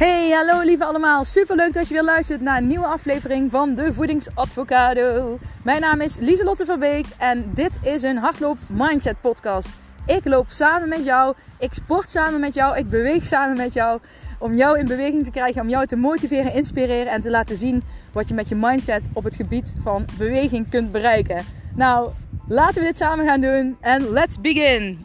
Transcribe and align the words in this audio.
Hey, 0.00 0.30
hallo 0.30 0.62
lieve 0.62 0.84
allemaal. 0.84 1.24
Super 1.24 1.56
leuk 1.56 1.74
dat 1.74 1.88
je 1.88 1.94
weer 1.94 2.02
luistert 2.02 2.40
naar 2.40 2.56
een 2.56 2.66
nieuwe 2.66 2.86
aflevering 2.86 3.50
van 3.50 3.74
de 3.74 3.92
Voedingsadvocado. 3.92 5.38
Mijn 5.64 5.80
naam 5.80 6.00
is 6.00 6.16
Lieselotte 6.16 6.64
Verbeek 6.64 7.06
en 7.18 7.50
dit 7.54 7.70
is 7.82 8.02
een 8.02 8.16
hardloop 8.16 8.56
mindset 8.66 9.20
podcast. 9.20 9.72
Ik 10.06 10.24
loop 10.24 10.46
samen 10.48 10.88
met 10.88 11.04
jou, 11.04 11.34
ik 11.58 11.74
sport 11.74 12.10
samen 12.10 12.40
met 12.40 12.54
jou, 12.54 12.76
ik 12.76 12.88
beweeg 12.88 13.26
samen 13.26 13.56
met 13.56 13.72
jou 13.72 14.00
om 14.38 14.54
jou 14.54 14.78
in 14.78 14.86
beweging 14.86 15.24
te 15.24 15.30
krijgen, 15.30 15.62
om 15.62 15.68
jou 15.68 15.86
te 15.86 15.96
motiveren, 15.96 16.54
inspireren 16.54 17.12
en 17.12 17.20
te 17.20 17.30
laten 17.30 17.56
zien 17.56 17.82
wat 18.12 18.28
je 18.28 18.34
met 18.34 18.48
je 18.48 18.54
mindset 18.54 19.08
op 19.12 19.24
het 19.24 19.36
gebied 19.36 19.76
van 19.82 20.04
beweging 20.18 20.70
kunt 20.70 20.92
bereiken. 20.92 21.44
Nou, 21.74 22.10
laten 22.48 22.80
we 22.80 22.86
dit 22.86 22.96
samen 22.96 23.26
gaan 23.26 23.40
doen 23.40 23.76
en 23.80 24.10
let's 24.10 24.40
begin. 24.40 24.98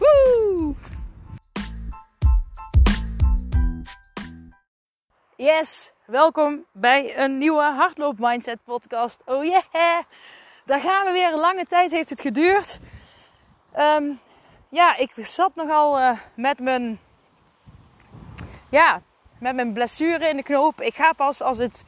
Yes, 5.45 5.91
welkom 6.05 6.65
bij 6.71 7.17
een 7.17 7.37
nieuwe 7.37 7.61
Hardloop 7.61 8.19
Mindset 8.19 8.57
podcast. 8.63 9.21
Oh 9.25 9.43
yeah, 9.43 10.03
daar 10.65 10.79
gaan 10.79 11.05
we 11.05 11.11
weer. 11.11 11.33
Een 11.33 11.39
lange 11.39 11.65
tijd 11.65 11.91
heeft 11.91 12.09
het 12.09 12.21
geduurd. 12.21 12.79
Ehm, 13.71 14.11
ja, 14.69 14.95
ik 14.95 15.11
zat 15.15 15.55
nogal 15.55 15.99
uh, 15.99 16.19
met 16.35 16.59
mijn, 16.59 16.99
ja, 18.69 19.01
met 19.39 19.55
mijn 19.55 19.73
blessure 19.73 20.27
in 20.27 20.35
de 20.35 20.43
knoop. 20.43 20.81
Ik 20.81 20.95
ga 20.95 21.13
pas 21.13 21.41
als, 21.41 21.57
het, 21.57 21.83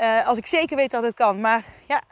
uh, 0.00 0.26
als 0.26 0.38
ik 0.38 0.46
zeker 0.46 0.76
weet 0.76 0.90
dat 0.90 1.02
het 1.02 1.14
kan. 1.14 1.40
Maar 1.40 1.64
ja, 1.86 2.02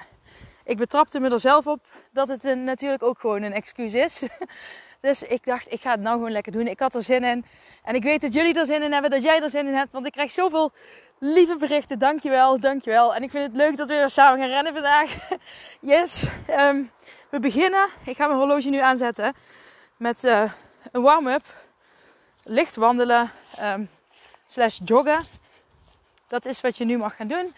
ik 0.64 0.76
betrapte 0.76 1.20
me 1.20 1.30
er 1.30 1.40
zelf 1.40 1.66
op 1.66 1.80
dat 2.10 2.28
het 2.28 2.42
natuurlijk 2.42 3.02
ook 3.02 3.18
gewoon 3.18 3.42
een 3.42 3.54
excuus 3.54 3.94
is. 3.94 4.22
Dus 5.00 5.22
ik 5.22 5.44
dacht, 5.44 5.72
ik 5.72 5.80
ga 5.80 5.90
het 5.90 6.00
nou 6.00 6.16
gewoon 6.16 6.32
lekker 6.32 6.52
doen. 6.52 6.66
Ik 6.66 6.78
had 6.78 6.94
er 6.94 7.02
zin 7.02 7.24
in. 7.24 7.44
En 7.82 7.94
ik 7.94 8.02
weet 8.02 8.20
dat 8.20 8.34
jullie 8.34 8.58
er 8.58 8.66
zin 8.66 8.82
in 8.82 8.92
hebben, 8.92 9.10
dat 9.10 9.22
jij 9.22 9.42
er 9.42 9.50
zin 9.50 9.66
in 9.66 9.74
hebt. 9.74 9.92
Want 9.92 10.06
ik 10.06 10.12
krijg 10.12 10.30
zoveel 10.30 10.72
lieve 11.18 11.56
berichten. 11.56 11.98
Dankjewel, 11.98 12.60
dankjewel. 12.60 13.14
En 13.14 13.22
ik 13.22 13.30
vind 13.30 13.46
het 13.46 13.56
leuk 13.56 13.76
dat 13.76 13.88
we 13.88 13.94
weer 13.94 14.10
samen 14.10 14.40
gaan 14.40 14.48
rennen 14.48 14.72
vandaag. 14.72 15.10
Yes. 15.80 16.26
Um, 16.50 16.90
we 17.28 17.40
beginnen. 17.40 17.88
Ik 18.04 18.16
ga 18.16 18.26
mijn 18.26 18.38
horloge 18.38 18.68
nu 18.68 18.78
aanzetten. 18.78 19.34
Met 19.96 20.24
uh, 20.24 20.52
een 20.92 21.02
warm-up. 21.02 21.44
Licht 22.42 22.76
wandelen. 22.76 23.30
Um, 23.60 23.88
slash 24.46 24.78
joggen. 24.84 25.24
Dat 26.28 26.46
is 26.46 26.60
wat 26.60 26.76
je 26.76 26.84
nu 26.84 26.98
mag 26.98 27.16
gaan 27.16 27.26
doen. 27.26 27.54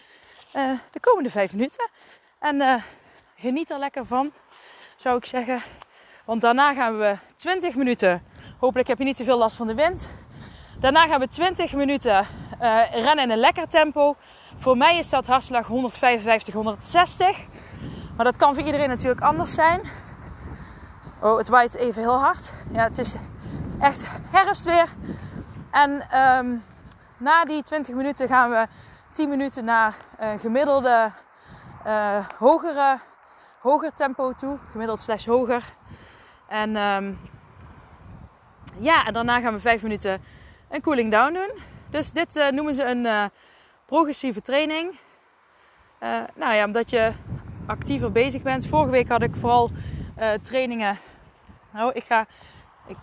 Uh, 0.55 0.71
de 0.91 0.99
komende 0.99 1.29
vijf 1.29 1.51
minuten. 1.51 1.89
En 2.39 2.55
uh, 2.55 2.83
geniet 3.37 3.69
er 3.69 3.79
lekker 3.79 4.05
van. 4.05 4.31
Zou 4.95 5.17
ik 5.17 5.25
zeggen. 5.25 5.61
Want 6.25 6.41
daarna 6.41 6.73
gaan 6.73 6.97
we 6.97 7.17
20 7.35 7.75
minuten. 7.75 8.23
Hopelijk 8.59 8.87
heb 8.87 8.97
je 8.97 9.03
niet 9.03 9.15
te 9.15 9.23
veel 9.23 9.37
last 9.37 9.55
van 9.55 9.67
de 9.67 9.75
wind. 9.75 10.09
Daarna 10.79 11.07
gaan 11.07 11.19
we 11.19 11.27
20 11.27 11.73
minuten 11.73 12.27
uh, 12.61 12.81
rennen 12.91 13.23
in 13.23 13.31
een 13.31 13.37
lekker 13.37 13.67
tempo. 13.67 14.15
Voor 14.57 14.77
mij 14.77 14.97
is 14.97 15.09
dat 15.09 15.27
hartslag 15.27 15.67
155, 15.67 16.53
160. 16.53 17.37
Maar 18.15 18.25
dat 18.25 18.37
kan 18.37 18.55
voor 18.55 18.63
iedereen 18.63 18.89
natuurlijk 18.89 19.21
anders 19.21 19.53
zijn. 19.53 19.81
Oh, 21.21 21.37
het 21.37 21.47
waait 21.47 21.75
even 21.75 22.01
heel 22.01 22.19
hard. 22.19 22.53
Ja, 22.71 22.83
het 22.83 22.97
is 22.97 23.15
echt 23.79 24.05
herfstweer. 24.31 24.87
En 25.71 26.19
um, 26.19 26.63
na 27.17 27.45
die 27.45 27.63
20 27.63 27.95
minuten 27.95 28.27
gaan 28.27 28.49
we 28.49 28.67
10 29.11 29.29
minuten 29.29 29.65
naar 29.65 29.95
uh, 30.21 30.27
gemiddelde 30.39 31.11
uh, 31.87 32.25
hogere, 32.37 32.99
hoger 33.61 33.93
tempo 33.93 34.33
toe. 34.33 34.57
Gemiddeld 34.71 34.99
slash 34.99 35.25
hoger. 35.25 35.63
En 36.49 36.75
um, 36.75 37.19
ja, 38.79 39.05
en 39.05 39.13
daarna 39.13 39.39
gaan 39.39 39.53
we 39.53 39.59
5 39.59 39.81
minuten 39.81 40.21
een 40.69 40.81
cooling 40.81 41.11
down 41.11 41.33
doen. 41.33 41.51
Dus 41.89 42.11
dit 42.11 42.35
uh, 42.35 42.49
noemen 42.49 42.73
ze 42.73 42.83
een 42.83 43.05
uh, 43.05 43.25
progressieve 43.85 44.41
training. 44.41 44.99
Uh, 46.03 46.19
nou 46.35 46.53
ja, 46.53 46.65
omdat 46.65 46.89
je 46.89 47.11
actiever 47.65 48.11
bezig 48.11 48.41
bent. 48.41 48.67
Vorige 48.67 48.91
week 48.91 49.07
had 49.07 49.21
ik 49.21 49.35
vooral 49.35 49.69
trainingen. 50.41 50.99
Nou, 51.73 51.91
ik 51.93 52.03
ga 52.03 52.25
ik 52.87 52.97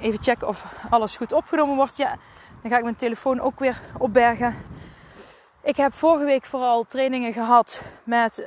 even 0.00 0.22
checken 0.22 0.48
of 0.48 0.74
alles 0.90 1.16
goed 1.16 1.32
opgenomen 1.32 1.76
wordt. 1.76 1.96
Ja, 1.96 2.16
dan 2.62 2.70
ga 2.70 2.76
ik 2.76 2.82
mijn 2.82 2.96
telefoon 2.96 3.40
ook 3.40 3.58
weer 3.58 3.80
opbergen. 3.98 4.54
Ik 5.62 5.76
heb 5.76 5.94
vorige 5.94 6.24
week 6.24 6.44
vooral 6.44 6.84
trainingen 6.84 7.32
gehad 7.32 7.82
met 8.04 8.46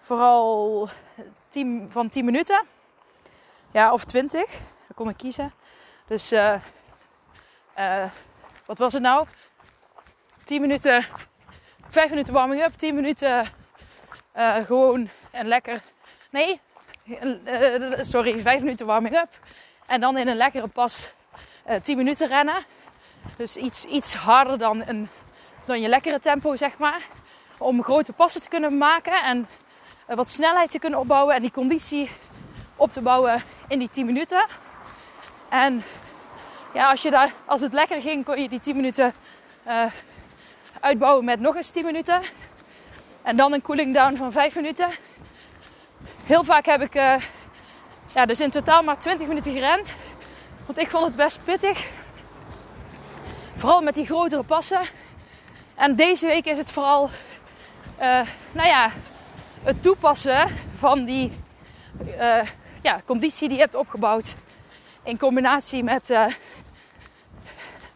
vooral 0.00 0.88
10, 1.48 1.88
van 1.90 2.08
10 2.08 2.24
minuten. 2.24 2.73
Ja, 3.74 3.92
of 3.92 4.04
20. 4.04 4.46
Dan 4.50 4.94
kon 4.94 5.08
ik 5.08 5.16
kiezen. 5.16 5.52
Dus 6.06 6.32
uh, 6.32 6.60
uh, 7.78 8.04
wat 8.66 8.78
was 8.78 8.92
het 8.92 9.02
nou? 9.02 9.26
10 10.44 10.60
minuten, 10.60 11.06
5 11.90 12.10
minuten 12.10 12.32
warming 12.32 12.62
up, 12.62 12.72
10 12.72 12.94
minuten 12.94 13.46
uh, 14.36 14.56
gewoon 14.56 15.08
en 15.30 15.46
lekker. 15.46 15.82
Nee, 16.30 16.60
sorry, 18.00 18.38
5 18.38 18.60
minuten 18.60 18.86
warming 18.86 19.16
up. 19.16 19.28
En 19.86 20.00
dan 20.00 20.18
in 20.18 20.28
een 20.28 20.36
lekkere 20.36 20.68
pas 20.68 21.10
10 21.82 21.96
minuten 21.96 22.28
rennen. 22.28 22.64
Dus 23.36 23.56
iets, 23.56 23.84
iets 23.84 24.14
harder 24.14 24.58
dan, 24.58 24.82
een, 24.86 25.08
dan 25.64 25.80
je 25.80 25.88
lekkere 25.88 26.20
tempo, 26.20 26.56
zeg 26.56 26.78
maar. 26.78 27.02
Om 27.58 27.82
grote 27.82 28.12
passen 28.12 28.42
te 28.42 28.48
kunnen 28.48 28.78
maken 28.78 29.22
en 29.22 29.48
wat 30.06 30.30
snelheid 30.30 30.70
te 30.70 30.78
kunnen 30.78 30.98
opbouwen 30.98 31.34
en 31.34 31.42
die 31.42 31.50
conditie 31.50 32.10
op 32.76 32.90
te 32.90 33.00
bouwen 33.00 33.42
in 33.68 33.78
die 33.78 33.90
10 33.90 34.06
minuten. 34.06 34.46
En 35.48 35.82
ja, 36.74 36.90
als, 36.90 37.02
je 37.02 37.10
daar, 37.10 37.32
als 37.44 37.60
het 37.60 37.72
lekker 37.72 38.00
ging, 38.00 38.24
kon 38.24 38.42
je 38.42 38.48
die 38.48 38.60
10 38.60 38.76
minuten 38.76 39.12
uh, 39.66 39.84
uitbouwen 40.80 41.24
met 41.24 41.40
nog 41.40 41.56
eens 41.56 41.70
10 41.70 41.84
minuten. 41.84 42.22
En 43.22 43.36
dan 43.36 43.52
een 43.52 43.62
cooling 43.62 43.94
down 43.94 44.16
van 44.16 44.32
5 44.32 44.54
minuten. 44.54 44.88
Heel 46.24 46.44
vaak 46.44 46.66
heb 46.66 46.82
ik 46.82 46.94
uh, 46.94 47.16
ja, 48.14 48.26
dus 48.26 48.40
in 48.40 48.50
totaal 48.50 48.82
maar 48.82 48.98
20 48.98 49.26
minuten 49.26 49.52
gerend. 49.52 49.94
Want 50.66 50.78
ik 50.78 50.90
vond 50.90 51.04
het 51.04 51.16
best 51.16 51.44
pittig. 51.44 51.86
Vooral 53.54 53.82
met 53.82 53.94
die 53.94 54.06
grotere 54.06 54.42
passen. 54.42 54.80
En 55.74 55.96
deze 55.96 56.26
week 56.26 56.44
is 56.44 56.58
het 56.58 56.72
vooral, 56.72 57.10
uh, 58.00 58.20
nou 58.52 58.68
ja, 58.68 58.90
het 59.62 59.82
toepassen 59.82 60.56
van 60.76 61.04
die 61.04 61.32
ja, 62.84 63.00
conditie 63.04 63.48
die 63.48 63.56
je 63.56 63.62
hebt 63.62 63.74
opgebouwd. 63.74 64.34
In 65.02 65.18
combinatie 65.18 65.82
met 65.82 66.10
uh, 66.10 66.26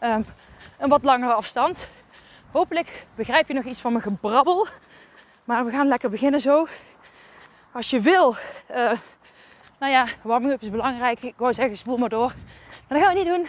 um, 0.00 0.26
een 0.78 0.88
wat 0.88 1.04
langere 1.04 1.32
afstand. 1.32 1.88
Hopelijk 2.53 3.06
begrijp 3.15 3.49
je 3.49 3.54
nog 3.54 3.65
iets 3.65 3.81
van 3.81 3.93
mijn 3.93 4.04
gebrabbel. 4.04 4.66
Maar 5.44 5.65
we 5.65 5.71
gaan 5.71 5.88
lekker 5.88 6.10
beginnen 6.10 6.41
zo. 6.41 6.66
Als 7.72 7.91
je 7.91 8.00
wil, 8.00 8.37
uh, 8.71 8.93
nou 9.78 9.93
ja, 9.93 10.06
warming 10.22 10.53
up 10.53 10.62
is 10.62 10.71
belangrijk. 10.71 11.22
Ik 11.22 11.34
wou 11.37 11.53
zeggen, 11.53 11.76
spoel 11.76 11.97
maar 11.97 12.09
door. 12.09 12.32
Maar 12.88 12.99
dat 12.99 13.06
gaan 13.06 13.15
we 13.15 13.19
niet 13.19 13.28
doen. 13.28 13.47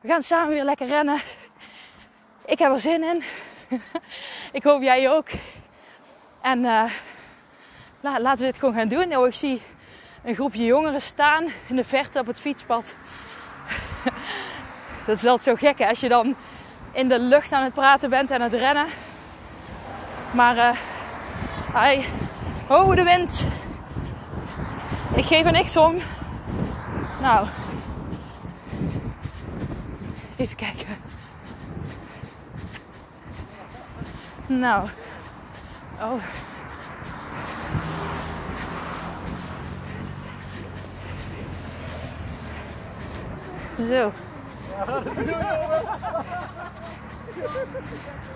We 0.00 0.08
gaan 0.08 0.22
samen 0.22 0.48
weer 0.48 0.64
lekker 0.64 0.86
rennen. 0.86 1.20
Ik 2.44 2.58
heb 2.58 2.72
er 2.72 2.80
zin 2.80 3.02
in. 3.02 3.22
ik 4.58 4.62
hoop 4.62 4.82
jij 4.82 5.10
ook. 5.10 5.28
En 6.40 6.58
uh, 6.58 6.92
laten 8.00 8.38
we 8.38 8.44
dit 8.44 8.58
gewoon 8.58 8.74
gaan 8.74 8.88
doen. 8.88 9.16
Oh, 9.16 9.26
ik 9.26 9.34
zie 9.34 9.62
een 10.28 10.34
groepje 10.34 10.64
jongeren 10.64 11.00
staan 11.00 11.44
in 11.66 11.76
de 11.76 11.84
verte 11.84 12.18
op 12.18 12.26
het 12.26 12.40
fietspad. 12.40 12.94
dat 15.06 15.16
is 15.16 15.22
wel 15.22 15.38
zo 15.38 15.54
gek 15.54 15.78
hè? 15.78 15.88
als 15.88 16.00
je 16.00 16.08
dan 16.08 16.36
in 16.92 17.08
de 17.08 17.18
lucht 17.18 17.52
aan 17.52 17.64
het 17.64 17.74
praten 17.74 18.10
bent 18.10 18.30
en 18.30 18.40
het 18.40 18.54
rennen. 18.54 18.86
Maar 20.30 20.56
uh, 20.56 20.70
hij, 21.72 22.04
oh 22.68 22.94
de 22.94 23.02
wind. 23.02 23.46
Ik 25.14 25.24
geef 25.24 25.44
er 25.44 25.52
niks 25.52 25.76
om. 25.76 25.96
Nou, 27.20 27.46
even 30.36 30.56
kijken. 30.56 30.96
Nou, 34.46 34.88
oh. 36.00 36.22
Zo. 43.78 44.12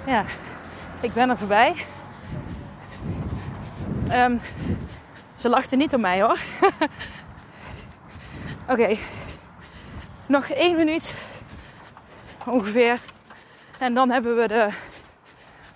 Ja, 0.07 0.25
ik 1.01 1.13
ben 1.13 1.31
er 1.31 1.39
voorbij. 1.39 1.87
Um, 4.11 4.41
ze 5.37 5.49
lachten 5.49 5.79
niet 5.79 5.95
om 5.95 6.01
mij 6.01 6.23
hoor. 6.23 6.39
Oké, 8.73 8.97
nog 10.27 10.49
één 10.49 10.77
minuut 10.77 11.15
ongeveer. 12.47 13.01
En 13.79 13.95
dan 13.95 14.11
hebben 14.11 14.37
we 14.37 14.49
de 14.49 14.69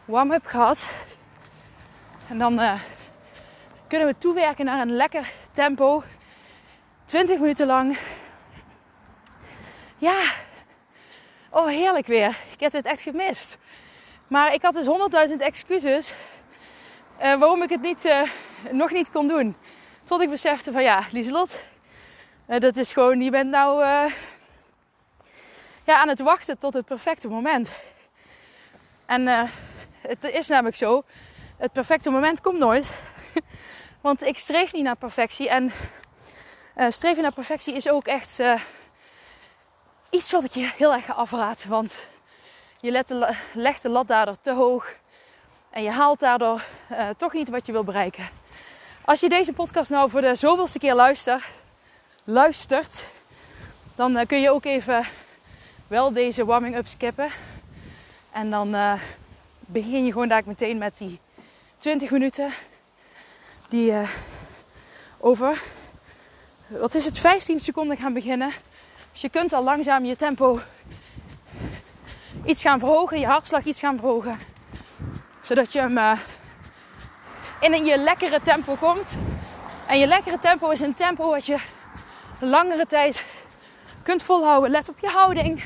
warm-up 0.04 0.46
gehad. 0.46 0.86
En 2.28 2.38
dan 2.38 2.60
uh, 2.60 2.80
kunnen 3.88 4.08
we 4.08 4.18
toewerken 4.18 4.64
naar 4.64 4.80
een 4.80 4.96
lekker 4.96 5.32
tempo. 5.52 6.02
20 7.04 7.38
minuten 7.38 7.66
lang 7.66 7.98
ja. 9.98 10.32
Oh, 11.50 11.66
heerlijk 11.66 12.06
weer. 12.06 12.36
Ik 12.52 12.60
heb 12.60 12.72
het 12.72 12.86
echt 12.86 13.02
gemist. 13.02 13.58
Maar 14.28 14.54
ik 14.54 14.62
had 14.62 14.74
dus 14.74 14.86
honderdduizend 14.86 15.40
excuses 15.40 16.14
uh, 17.22 17.38
waarom 17.38 17.62
ik 17.62 17.70
het 17.70 17.80
niet, 17.80 18.04
uh, 18.04 18.22
nog 18.70 18.90
niet 18.90 19.10
kon 19.10 19.28
doen. 19.28 19.56
Tot 20.04 20.20
ik 20.20 20.30
besefte 20.30 20.72
van 20.72 20.82
ja, 20.82 21.06
Lieselot, 21.10 21.60
uh, 22.48 22.58
dat 22.58 22.76
is 22.76 22.92
gewoon, 22.92 23.20
je 23.20 23.30
bent 23.30 23.50
nou 23.50 23.84
ja, 25.84 26.00
aan 26.00 26.08
het 26.08 26.20
wachten 26.20 26.58
tot 26.58 26.74
het 26.74 26.84
perfecte 26.84 27.28
moment. 27.28 27.70
En 29.06 29.26
het 30.00 30.24
is 30.24 30.48
namelijk 30.48 30.76
zo, 30.76 31.04
het 31.58 31.72
perfecte 31.72 32.10
moment 32.10 32.40
komt 32.40 32.58
nooit. 32.58 32.90
Want 34.00 34.22
ik 34.22 34.38
streef 34.38 34.72
niet 34.72 34.84
naar 34.84 34.96
perfectie. 34.96 35.48
En 35.48 35.72
streven 36.88 37.22
naar 37.22 37.32
perfectie 37.32 37.74
is 37.74 37.88
ook 37.88 38.06
echt 38.06 38.40
iets 40.10 40.32
wat 40.32 40.44
ik 40.44 40.54
je 40.54 40.72
heel 40.76 40.92
erg 40.92 41.16
afraad. 41.16 41.64
Want 41.64 41.98
je 42.80 43.04
legt 43.54 43.82
de 43.82 43.88
lat 43.88 44.08
daardoor 44.08 44.36
te 44.40 44.52
hoog. 44.52 44.94
En 45.70 45.82
je 45.82 45.90
haalt 45.90 46.20
daardoor 46.20 46.64
uh, 46.92 47.08
toch 47.16 47.32
niet 47.32 47.48
wat 47.48 47.66
je 47.66 47.72
wil 47.72 47.84
bereiken. 47.84 48.28
Als 49.04 49.20
je 49.20 49.28
deze 49.28 49.52
podcast 49.52 49.90
nou 49.90 50.10
voor 50.10 50.20
de 50.20 50.34
zoveelste 50.34 50.78
keer 50.78 50.94
luistert, 50.94 51.44
luistert 52.24 53.04
dan 53.94 54.16
uh, 54.16 54.26
kun 54.26 54.40
je 54.40 54.50
ook 54.50 54.64
even 54.64 55.06
wel 55.86 56.12
deze 56.12 56.44
warming-up 56.44 56.86
skippen. 56.86 57.30
En 58.32 58.50
dan 58.50 58.74
uh, 58.74 58.92
begin 59.60 60.04
je 60.04 60.12
gewoon 60.12 60.28
daar 60.28 60.42
meteen 60.46 60.78
met 60.78 60.98
die 60.98 61.20
20 61.76 62.10
minuten 62.10 62.52
die 63.68 63.92
over, 65.18 65.62
wat 66.66 66.94
is 66.94 67.04
het, 67.04 67.18
15 67.18 67.60
seconden 67.60 67.96
gaan 67.96 68.12
beginnen. 68.12 68.52
Dus 69.16 69.24
je 69.24 69.30
kunt 69.30 69.52
al 69.52 69.62
langzaam 69.62 70.04
je 70.04 70.16
tempo 70.16 70.60
iets 72.44 72.62
gaan 72.62 72.78
verhogen, 72.78 73.20
je 73.20 73.26
hartslag 73.26 73.64
iets 73.64 73.80
gaan 73.80 73.96
verhogen. 73.98 74.38
Zodat 75.40 75.72
je 75.72 75.80
hem 75.80 75.98
uh, 75.98 76.18
in 77.60 77.84
je 77.84 77.98
lekkere 77.98 78.40
tempo 78.40 78.74
komt. 78.74 79.18
En 79.86 79.98
je 79.98 80.06
lekkere 80.06 80.38
tempo 80.38 80.70
is 80.70 80.80
een 80.80 80.94
tempo 80.94 81.30
wat 81.30 81.46
je 81.46 81.58
langere 82.40 82.86
tijd 82.86 83.24
kunt 84.02 84.22
volhouden. 84.22 84.70
Let 84.70 84.88
op 84.88 84.98
je 84.98 85.08
houding. 85.08 85.62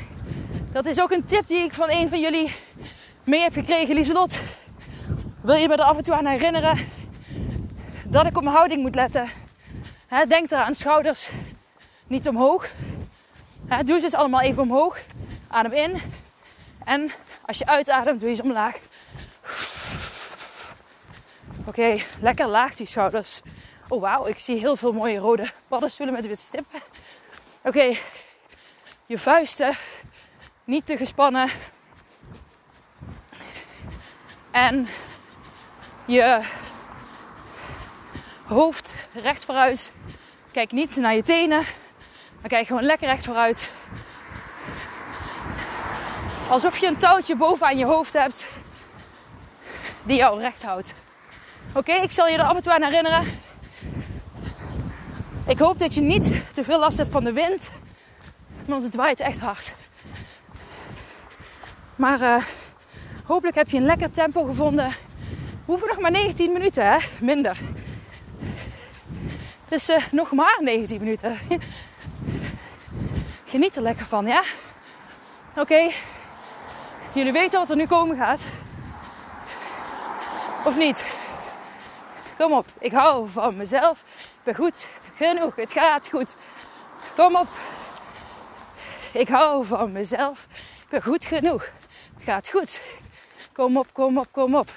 Dat 0.72 0.86
is 0.86 1.00
ook 1.00 1.10
een 1.10 1.24
tip 1.24 1.46
die 1.46 1.58
ik 1.58 1.72
van 1.72 1.90
een 1.90 2.08
van 2.08 2.20
jullie 2.20 2.54
mee 3.24 3.40
heb 3.40 3.52
gekregen. 3.52 3.94
Lieselot, 3.94 4.42
wil 5.42 5.56
je 5.56 5.68
me 5.68 5.74
er 5.74 5.82
af 5.82 5.96
en 5.96 6.02
toe 6.04 6.14
aan 6.14 6.26
herinneren 6.26 6.88
dat 8.04 8.26
ik 8.26 8.36
op 8.36 8.42
mijn 8.42 8.56
houding 8.56 8.82
moet 8.82 8.94
letten? 8.94 9.30
denk 10.28 10.50
eraan, 10.50 10.74
schouders 10.74 11.30
niet 12.06 12.28
omhoog. 12.28 12.68
Doe 13.84 13.98
ze 13.98 14.04
eens 14.04 14.14
allemaal 14.14 14.40
even 14.40 14.62
omhoog. 14.62 14.98
Adem 15.48 15.72
in. 15.72 16.02
En 16.84 17.10
als 17.46 17.58
je 17.58 17.66
uitademt, 17.66 18.20
doe 18.20 18.28
je 18.28 18.34
ze 18.34 18.42
omlaag. 18.42 18.78
Oké, 21.66 22.02
lekker 22.20 22.46
laag 22.46 22.74
die 22.74 22.86
schouders. 22.86 23.40
Oh 23.88 24.00
wauw, 24.00 24.26
ik 24.26 24.38
zie 24.38 24.58
heel 24.58 24.76
veel 24.76 24.92
mooie 24.92 25.18
rode 25.18 25.52
paddenstoelen 25.68 26.14
met 26.14 26.26
witte 26.26 26.44
stippen. 26.44 26.80
Oké, 27.62 27.96
je 29.06 29.18
vuisten 29.18 29.76
niet 30.64 30.86
te 30.86 30.96
gespannen. 30.96 31.50
En 34.50 34.88
je 36.06 36.40
hoofd 38.44 38.94
recht 39.12 39.44
vooruit. 39.44 39.92
Kijk 40.52 40.72
niet 40.72 40.96
naar 40.96 41.14
je 41.14 41.22
tenen, 41.22 41.66
maar 42.40 42.50
kijk 42.50 42.66
gewoon 42.66 42.82
lekker 42.82 43.08
recht 43.08 43.24
vooruit. 43.24 43.72
Alsof 46.48 46.76
je 46.76 46.86
een 46.86 46.96
touwtje 46.96 47.36
bovenaan 47.36 47.78
je 47.78 47.84
hoofd 47.84 48.12
hebt 48.12 48.48
die 50.02 50.16
jou 50.16 50.40
recht 50.40 50.62
houdt. 50.62 50.94
Oké, 51.74 51.92
ik 51.92 52.12
zal 52.12 52.26
je 52.26 52.36
er 52.36 52.44
af 52.44 52.56
en 52.56 52.62
toe 52.62 52.72
aan 52.72 52.82
herinneren. 52.82 53.26
Ik 55.46 55.58
hoop 55.58 55.78
dat 55.78 55.94
je 55.94 56.00
niet 56.00 56.42
te 56.52 56.64
veel 56.64 56.78
last 56.78 56.96
hebt 56.96 57.12
van 57.12 57.24
de 57.24 57.32
wind, 57.32 57.70
want 58.64 58.82
het 58.82 58.94
waait 58.94 59.20
echt 59.20 59.38
hard. 59.38 59.74
Maar 61.96 62.20
uh, 62.20 62.44
hopelijk 63.24 63.56
heb 63.56 63.68
je 63.70 63.76
een 63.76 63.84
lekker 63.84 64.10
tempo 64.10 64.44
gevonden. 64.44 64.88
We 64.88 65.76
hoeven 65.76 65.88
nog 65.88 65.98
maar 65.98 66.10
19 66.10 66.52
minuten, 66.52 66.92
hè? 66.92 66.98
Minder. 67.20 67.58
Dus 69.68 69.90
uh, 69.90 69.96
nog 70.10 70.32
maar 70.32 70.58
19 70.60 70.98
minuten. 70.98 71.38
Geniet 73.50 73.76
er 73.76 73.82
lekker 73.82 74.06
van, 74.06 74.26
ja? 74.26 74.42
Oké, 75.56 75.90
Jullie 77.12 77.32
weten 77.32 77.58
wat 77.58 77.70
er 77.70 77.76
nu 77.76 77.86
komen 77.86 78.16
gaat. 78.16 78.46
Of 80.64 80.76
niet? 80.76 81.04
Kom 82.38 82.52
op, 82.52 82.66
ik 82.78 82.92
hou 82.92 83.28
van 83.28 83.56
mezelf. 83.56 84.04
Ik 84.18 84.42
ben 84.42 84.54
goed 84.54 84.86
genoeg. 85.16 85.56
Het 85.56 85.72
gaat 85.72 86.08
goed. 86.08 86.36
Kom 87.16 87.36
op. 87.36 87.48
Ik 89.12 89.28
hou 89.28 89.66
van 89.66 89.92
mezelf. 89.92 90.46
Ik 90.82 90.88
ben 90.88 91.02
goed 91.02 91.24
genoeg. 91.24 91.64
Het 92.14 92.24
gaat 92.24 92.48
goed. 92.48 92.80
Kom 93.52 93.76
op, 93.76 93.86
kom 93.92 94.18
op, 94.18 94.26
kom 94.30 94.54
op. 94.54 94.70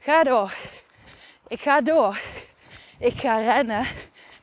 Ga 0.00 0.22
door. 0.22 0.54
Ik 1.48 1.60
ga 1.60 1.80
door. 1.80 2.20
Ik 2.98 3.20
ga 3.20 3.38
rennen. 3.38 3.86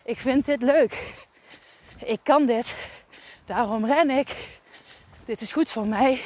Ik 0.04 0.18
vind 0.18 0.46
dit 0.46 0.62
leuk. 0.62 1.14
Ik 2.06 2.20
kan 2.24 2.46
dit. 2.46 2.76
Daarom 3.46 3.86
ren 3.86 4.10
ik. 4.10 4.60
Dit 5.26 5.42
is 5.42 5.52
goed 5.52 5.72
voor 5.72 5.88
mij 5.88 6.22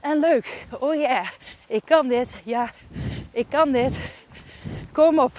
en 0.00 0.20
leuk. 0.20 0.66
Oh 0.80 0.94
ja, 0.94 1.00
yeah. 1.00 1.26
ik 1.66 1.82
kan 1.84 2.08
dit. 2.08 2.34
Ja, 2.44 2.70
ik 3.30 3.46
kan 3.48 3.72
dit. 3.72 3.98
Kom 4.92 5.18
op. 5.18 5.32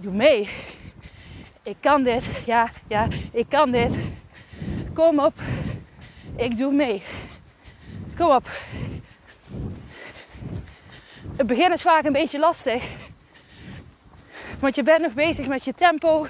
Doe 0.00 0.12
mee. 0.12 0.48
Ik 1.62 1.76
kan 1.80 2.02
dit. 2.02 2.30
Ja, 2.46 2.70
ja, 2.88 3.08
ik 3.32 3.48
kan 3.48 3.70
dit. 3.70 3.98
Kom 4.94 5.18
op. 5.18 5.34
Ik 6.36 6.56
doe 6.56 6.72
mee. 6.72 7.02
Kom 8.16 8.30
op. 8.30 8.50
Het 11.36 11.46
begin 11.46 11.72
is 11.72 11.82
vaak 11.82 12.04
een 12.04 12.12
beetje 12.12 12.38
lastig. 12.38 12.84
Want 14.60 14.74
je 14.74 14.82
bent 14.82 15.00
nog 15.00 15.12
bezig 15.12 15.46
met 15.46 15.64
je 15.64 15.74
tempo. 15.74 16.26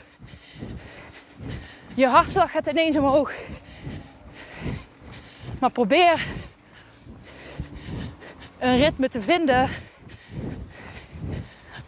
Je 1.99 2.07
hartslag 2.07 2.51
gaat 2.51 2.67
ineens 2.67 2.97
omhoog. 2.97 3.33
Maar 5.61 5.71
probeer 5.71 6.27
een 8.59 8.79
ritme 8.79 9.09
te 9.09 9.21
vinden 9.21 9.71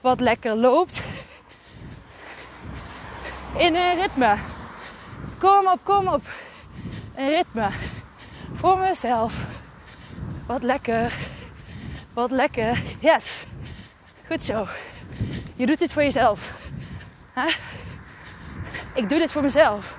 wat 0.00 0.20
lekker 0.20 0.54
loopt. 0.54 1.02
In 3.56 3.74
een 3.74 4.00
ritme. 4.00 4.36
Kom 5.38 5.66
op, 5.66 5.78
kom 5.82 6.08
op. 6.08 6.22
Een 7.14 7.28
ritme. 7.28 7.70
Voor 8.52 8.78
mezelf. 8.78 9.34
Wat 10.46 10.62
lekker. 10.62 11.18
Wat 12.12 12.30
lekker. 12.30 12.82
Yes. 12.98 13.46
Goed 14.26 14.42
zo. 14.42 14.66
Je 15.56 15.66
doet 15.66 15.78
dit 15.78 15.92
voor 15.92 16.02
jezelf. 16.02 16.52
Ik 18.94 19.08
doe 19.08 19.18
dit 19.18 19.32
voor 19.32 19.42
mezelf. 19.42 19.98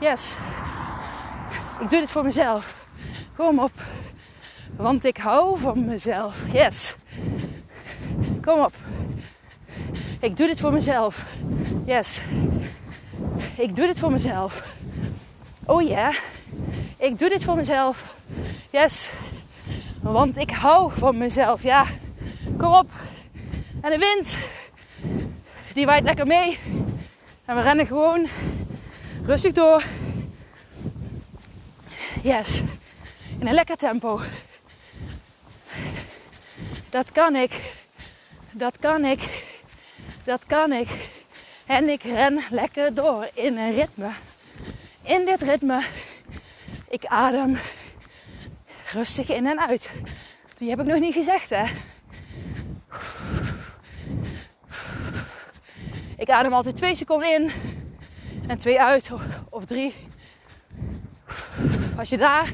Yes. 0.00 0.36
Ik 1.80 1.90
doe 1.90 2.00
dit 2.00 2.10
voor 2.10 2.24
mezelf. 2.24 2.74
Kom 3.36 3.58
op. 3.58 3.72
Want 4.76 5.04
ik 5.04 5.16
hou 5.16 5.58
van 5.58 5.84
mezelf. 5.84 6.36
Yes. 6.52 6.96
Kom 8.42 8.60
op. 8.60 8.74
Ik 10.20 10.36
doe 10.36 10.46
dit 10.46 10.60
voor 10.60 10.72
mezelf. 10.72 11.24
Yes. 11.84 12.20
Ik 13.56 13.76
doe 13.76 13.86
dit 13.86 13.98
voor 13.98 14.10
mezelf. 14.10 14.62
Oh 15.64 15.88
ja. 15.88 16.12
Ik 16.96 17.18
doe 17.18 17.28
dit 17.28 17.44
voor 17.44 17.56
mezelf. 17.56 18.14
Yes. 18.70 19.10
Want 20.02 20.36
ik 20.36 20.50
hou 20.50 20.92
van 20.94 21.18
mezelf. 21.18 21.62
Ja. 21.62 21.86
Kom 22.56 22.72
op. 22.72 22.90
En 23.80 23.90
de 23.90 23.98
wind. 23.98 24.38
Die 25.74 25.86
waait 25.86 26.04
lekker 26.04 26.26
mee. 26.26 26.58
En 27.44 27.56
we 27.56 27.62
rennen 27.62 27.86
gewoon 27.86 28.26
rustig 29.28 29.52
door. 29.52 29.84
Yes. 32.22 32.62
In 33.38 33.46
een 33.46 33.54
lekker 33.54 33.76
tempo. 33.76 34.20
Dat 36.90 37.12
kan 37.12 37.36
ik. 37.36 37.74
Dat 38.52 38.78
kan 38.78 39.04
ik. 39.04 39.44
Dat 40.24 40.46
kan 40.46 40.72
ik. 40.72 40.88
En 41.66 41.88
ik 41.88 42.02
ren 42.02 42.40
lekker 42.50 42.94
door 42.94 43.28
in 43.34 43.56
een 43.56 43.74
ritme. 43.74 44.10
In 45.02 45.24
dit 45.24 45.42
ritme. 45.42 45.84
Ik 46.88 47.04
adem 47.06 47.58
rustig 48.92 49.28
in 49.28 49.46
en 49.46 49.60
uit. 49.68 49.90
Die 50.58 50.70
heb 50.70 50.80
ik 50.80 50.86
nog 50.86 51.00
niet 51.00 51.14
gezegd, 51.14 51.50
hè? 51.50 51.64
Ik 56.16 56.30
adem 56.30 56.52
altijd 56.52 56.76
twee 56.76 56.94
seconden 56.94 57.34
in 57.34 57.52
en 58.48 58.58
twee 58.58 58.80
uit, 58.80 59.10
of, 59.50 59.64
drie. 59.64 59.94
Als 61.98 62.08
je 62.08 62.16
daar 62.16 62.52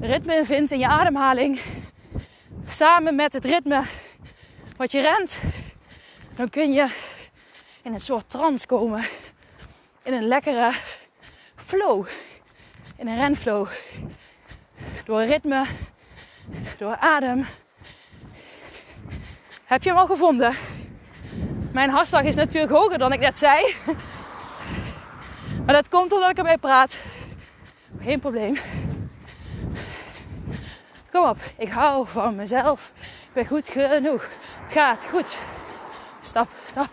ritme 0.00 0.36
in 0.36 0.44
vindt 0.44 0.72
in 0.72 0.78
je 0.78 0.86
ademhaling, 0.86 1.60
samen 2.68 3.14
met 3.14 3.32
het 3.32 3.44
ritme 3.44 3.84
wat 4.76 4.92
je 4.92 5.00
rent, 5.00 5.38
dan 6.34 6.48
kun 6.50 6.72
je 6.72 6.90
in 7.82 7.94
een 7.94 8.00
soort 8.00 8.30
trance 8.30 8.66
komen. 8.66 9.04
In 10.02 10.12
een 10.12 10.28
lekkere 10.28 10.72
flow. 11.56 12.06
In 12.96 13.08
een 13.08 13.16
renflow. 13.16 13.68
Door 15.04 15.24
ritme, 15.24 15.64
door 16.78 16.96
adem. 16.96 17.46
Heb 19.64 19.82
je 19.82 19.88
hem 19.88 19.98
al 19.98 20.06
gevonden? 20.06 20.54
Mijn 21.72 21.90
hartslag 21.90 22.22
is 22.22 22.34
natuurlijk 22.34 22.72
hoger 22.72 22.98
dan 22.98 23.12
ik 23.12 23.20
net 23.20 23.38
zei. 23.38 23.74
Maar 25.66 25.74
dat 25.74 25.88
komt 25.88 26.12
omdat 26.12 26.30
ik 26.30 26.36
erbij 26.36 26.58
praat. 26.58 26.98
Geen 28.00 28.20
probleem. 28.20 28.58
Kom 31.10 31.28
op, 31.28 31.38
ik 31.58 31.68
hou 31.68 32.06
van 32.08 32.36
mezelf. 32.36 32.92
Ik 33.00 33.32
ben 33.32 33.46
goed 33.46 33.68
genoeg. 33.68 34.28
Het 34.62 34.72
gaat 34.72 35.06
goed. 35.06 35.38
Stap, 36.20 36.48
stap. 36.66 36.88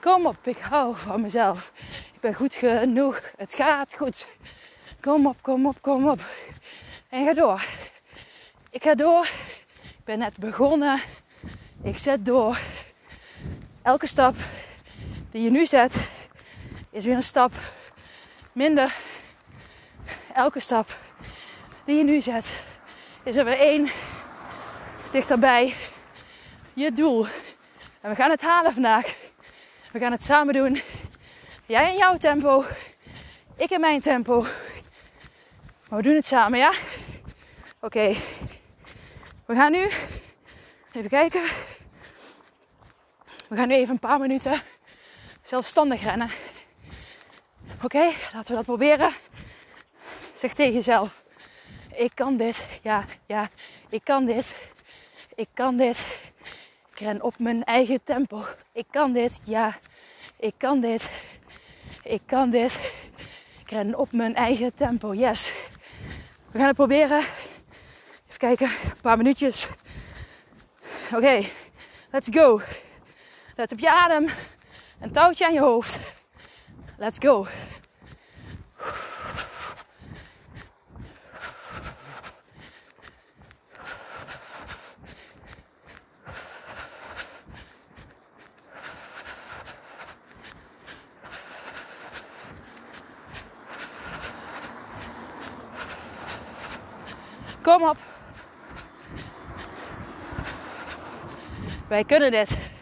Kom 0.00 0.26
op, 0.26 0.36
ik 0.42 0.58
hou 0.58 0.96
van 0.96 1.20
mezelf. 1.20 1.72
Ik 2.12 2.20
ben 2.20 2.34
goed 2.34 2.54
genoeg. 2.54 3.20
Het 3.36 3.54
gaat 3.54 3.94
goed. 3.94 4.26
Kom 5.00 5.26
op, 5.26 5.36
kom 5.40 5.66
op, 5.66 5.76
kom 5.80 6.08
op. 6.08 6.20
En 7.08 7.24
ga 7.24 7.34
door. 7.34 7.64
Ik 8.70 8.82
ga 8.82 8.94
door. 8.94 9.24
Ik 9.82 10.04
ben 10.04 10.18
net 10.18 10.36
begonnen. 10.38 11.00
Ik 11.82 11.98
zet 11.98 12.26
door. 12.26 12.58
Elke 13.82 14.06
stap 14.06 14.34
die 15.30 15.42
je 15.42 15.50
nu 15.50 15.66
zet 15.66 16.10
is 16.90 17.04
weer 17.04 17.16
een 17.16 17.22
stap 17.22 17.52
minder. 18.52 18.96
Elke 20.34 20.60
stap 20.60 20.96
die 21.84 21.96
je 21.96 22.04
nu 22.04 22.20
zet 22.20 22.62
is 23.22 23.36
er 23.36 23.44
weer 23.44 23.58
één 23.58 23.90
dichterbij 25.10 25.74
je 26.72 26.92
doel. 26.92 27.26
En 28.00 28.10
we 28.10 28.16
gaan 28.16 28.30
het 28.30 28.42
halen 28.42 28.72
vandaag. 28.72 29.16
We 29.92 29.98
gaan 29.98 30.12
het 30.12 30.22
samen 30.22 30.54
doen. 30.54 30.80
Jij 31.66 31.90
in 31.90 31.96
jouw 31.96 32.16
tempo, 32.16 32.64
ik 33.56 33.70
in 33.70 33.80
mijn 33.80 34.00
tempo. 34.00 34.40
Maar 35.88 35.98
we 35.98 36.02
doen 36.02 36.14
het 36.14 36.26
samen, 36.26 36.58
ja? 36.58 36.72
Oké. 37.80 38.16
We 39.46 39.54
gaan 39.54 39.72
nu 39.72 39.90
even 40.92 41.08
kijken. 41.10 41.42
We 43.48 43.56
gaan 43.56 43.68
nu 43.68 43.74
even 43.74 43.92
een 43.92 43.98
paar 43.98 44.20
minuten 44.20 44.62
zelfstandig 45.42 46.02
rennen. 46.02 46.30
Oké, 47.82 48.04
laten 48.32 48.48
we 48.48 48.54
dat 48.54 48.64
proberen. 48.64 49.12
Zeg 50.34 50.54
tegen 50.54 50.72
jezelf: 50.72 51.22
Ik 51.96 52.10
kan 52.14 52.36
dit. 52.36 52.64
Ja, 52.82 53.04
ja, 53.26 53.48
ik 53.88 54.04
kan 54.04 54.24
dit. 54.24 54.54
Ik 55.34 55.48
kan 55.54 55.76
dit. 55.76 56.06
Ik 56.90 56.98
ren 56.98 57.22
op 57.22 57.38
mijn 57.38 57.64
eigen 57.64 58.04
tempo. 58.04 58.44
Ik 58.72 58.86
kan 58.90 59.12
dit. 59.12 59.40
Ja, 59.44 59.78
ik 60.36 60.54
kan 60.56 60.80
dit. 60.80 61.10
Ik 62.02 62.22
kan 62.26 62.50
dit. 62.50 62.92
Ik 63.60 63.70
ren 63.70 63.98
op 63.98 64.12
mijn 64.12 64.34
eigen 64.34 64.74
tempo. 64.74 65.14
Yes. 65.14 65.52
We 66.50 66.58
gaan 66.58 66.66
het 66.66 66.76
proberen. 66.76 67.18
Even 67.18 68.38
kijken. 68.38 68.66
Een 68.66 69.00
paar 69.00 69.16
minuutjes. 69.16 69.68
Oké, 71.14 71.44
let's 72.10 72.28
go. 72.30 72.60
Let 73.56 73.72
op 73.72 73.78
je 73.78 73.90
adem. 73.90 74.28
Een 75.00 75.12
touwtje 75.12 75.46
aan 75.46 75.52
je 75.52 75.60
hoofd. 75.60 75.98
Let's 77.02 77.18
go. 77.18 77.48
Kom 97.62 97.82
op. 97.82 97.96
Wij 101.88 102.04
kunnen 102.04 102.30
dit. 102.30 102.72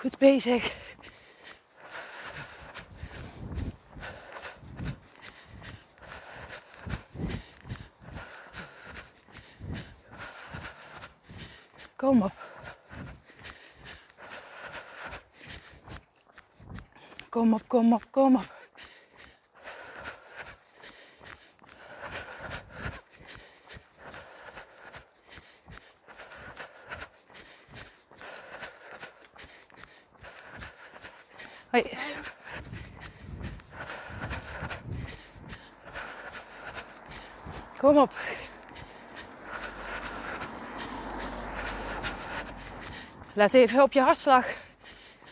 Goed 0.00 0.09
bezig. 0.20 0.76
Kom 11.96 12.22
op. 12.22 12.32
Kom 17.28 17.54
op, 17.54 17.62
kom 17.68 17.92
op, 17.92 18.04
kom 18.10 18.36
op. 18.36 18.60
Hoi. 31.72 31.84
Kom 37.78 37.96
op. 37.96 38.10
Let 43.32 43.54
even 43.54 43.82
op 43.82 43.92
je 43.92 44.00
hartslag, 44.00 44.46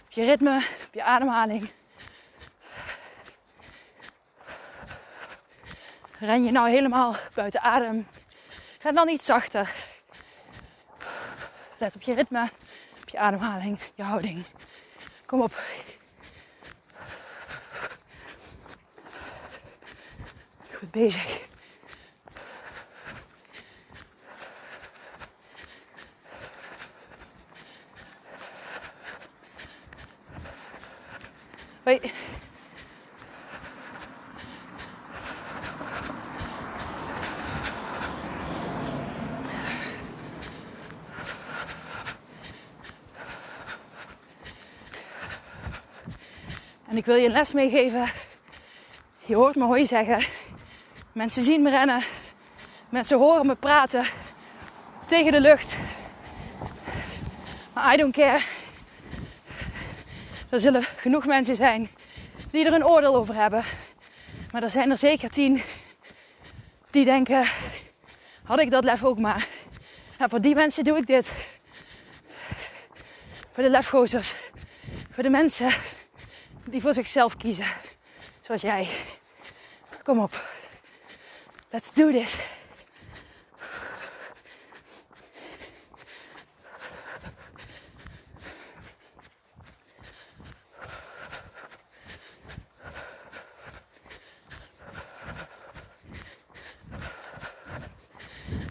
op 0.07 0.11
je 0.11 0.25
ritme, 0.25 0.57
op 0.87 0.95
je 0.95 1.03
ademhaling. 1.03 1.71
Ren 6.19 6.45
je 6.45 6.51
nou 6.51 6.71
helemaal 6.71 7.17
buiten 7.35 7.61
adem? 7.61 8.07
Ga 8.79 8.93
dan 8.93 9.09
iets 9.09 9.25
zachter. 9.25 9.75
Let 11.79 11.95
op 11.95 12.03
je 12.03 12.15
ritme, 12.15 12.51
op 13.03 13.09
je 13.09 13.19
ademhaling, 13.19 13.79
je 13.95 14.03
houding. 14.03 14.45
Kom 15.27 15.43
op. 15.43 15.61
Goed 20.73 20.91
bezig. 20.91 21.48
Hoi. 31.89 32.01
En 46.89 46.97
ik 46.97 47.05
wil 47.05 47.17
je 47.17 47.27
een 47.27 47.33
les 47.33 47.53
meegeven. 47.53 48.11
Je 49.19 49.35
hoort 49.35 49.55
me 49.55 49.65
hooi 49.65 49.87
zeggen. 49.87 50.25
Mensen 51.13 51.43
zien 51.43 51.63
me 51.63 51.71
rennen. 51.71 52.03
Mensen 52.89 53.19
horen 53.19 53.47
me 53.47 53.55
praten 53.55 54.07
tegen 55.07 55.33
de 55.33 55.41
lucht. 55.41 55.79
Maar 57.73 57.95
I 57.95 57.97
don't 57.97 58.15
care. 58.15 58.58
Er 60.51 60.61
zullen 60.61 60.83
genoeg 60.83 61.27
mensen 61.27 61.55
zijn 61.55 61.91
die 62.51 62.67
er 62.67 62.73
een 62.73 62.87
oordeel 62.87 63.15
over 63.15 63.35
hebben. 63.35 63.65
Maar 64.53 64.63
er 64.63 64.71
zijn 64.71 64.91
er 64.91 64.99
zeker 64.99 65.31
tien 65.31 65.63
die 66.91 67.05
denken: 67.05 67.49
had 68.43 68.61
ik 68.61 68.71
dat 68.71 68.85
lef 68.85 69.05
ook 69.05 69.19
maar. 69.19 69.47
En 70.19 70.29
voor 70.29 70.41
die 70.41 70.55
mensen 70.55 70.85
doe 70.85 70.97
ik 70.97 71.07
dit. 71.07 71.35
Voor 73.53 73.63
de 73.63 73.71
lefgozers. 73.71 74.35
Voor 75.11 75.23
de 75.23 75.31
mensen 75.31 75.73
die 76.65 76.81
voor 76.81 76.95
zichzelf 76.95 77.37
kiezen. 77.37 77.67
Zoals 78.41 78.63
jij. 78.63 78.89
Kom 80.03 80.19
op. 80.19 80.45
Let's 81.71 81.93
do 81.93 82.11
this. 82.11 82.37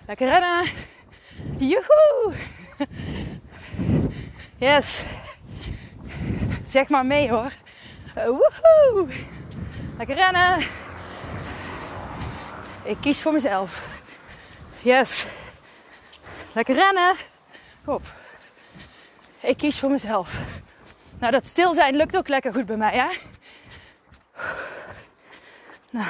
Lekker 0.08 0.28
rennen. 0.28 0.72
Joehoe. 1.58 2.34
Yes. 4.58 5.04
Zeg 6.66 6.90
maar 6.90 7.06
mee 7.06 7.30
hoor. 7.30 7.52
Uh, 8.18 8.26
woehoe. 8.26 9.08
Lekker 9.98 10.16
rennen. 10.16 10.68
Ik 12.84 12.98
kies 13.02 13.22
voor 13.22 13.34
mezelf. 13.34 13.82
Yes. 14.80 15.26
Lekker 16.54 16.76
rennen. 16.76 17.16
Kom 17.86 17.94
op. 17.94 18.14
Ik 19.40 19.58
kies 19.58 19.80
voor 19.80 19.90
mezelf. 19.90 20.38
Nou, 21.20 21.32
dat 21.32 21.48
stil 21.48 21.74
zijn 21.74 21.96
lukt 21.96 22.18
ook 22.18 22.28
lekker 22.28 22.54
goed 22.54 22.66
bij 22.66 22.78
mij, 22.78 22.98
hè? 22.98 23.08
Nou, 25.90 26.08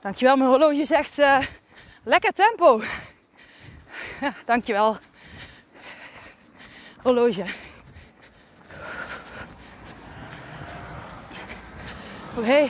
dankjewel. 0.00 0.36
Mijn 0.36 0.50
horloge 0.50 0.84
zegt 0.84 1.18
uh, 1.18 1.38
lekker 2.10 2.32
tempo. 2.32 2.82
Ja, 4.20 4.34
dankjewel. 4.46 4.96
Horloge. 7.02 7.44
Oké. 12.36 12.68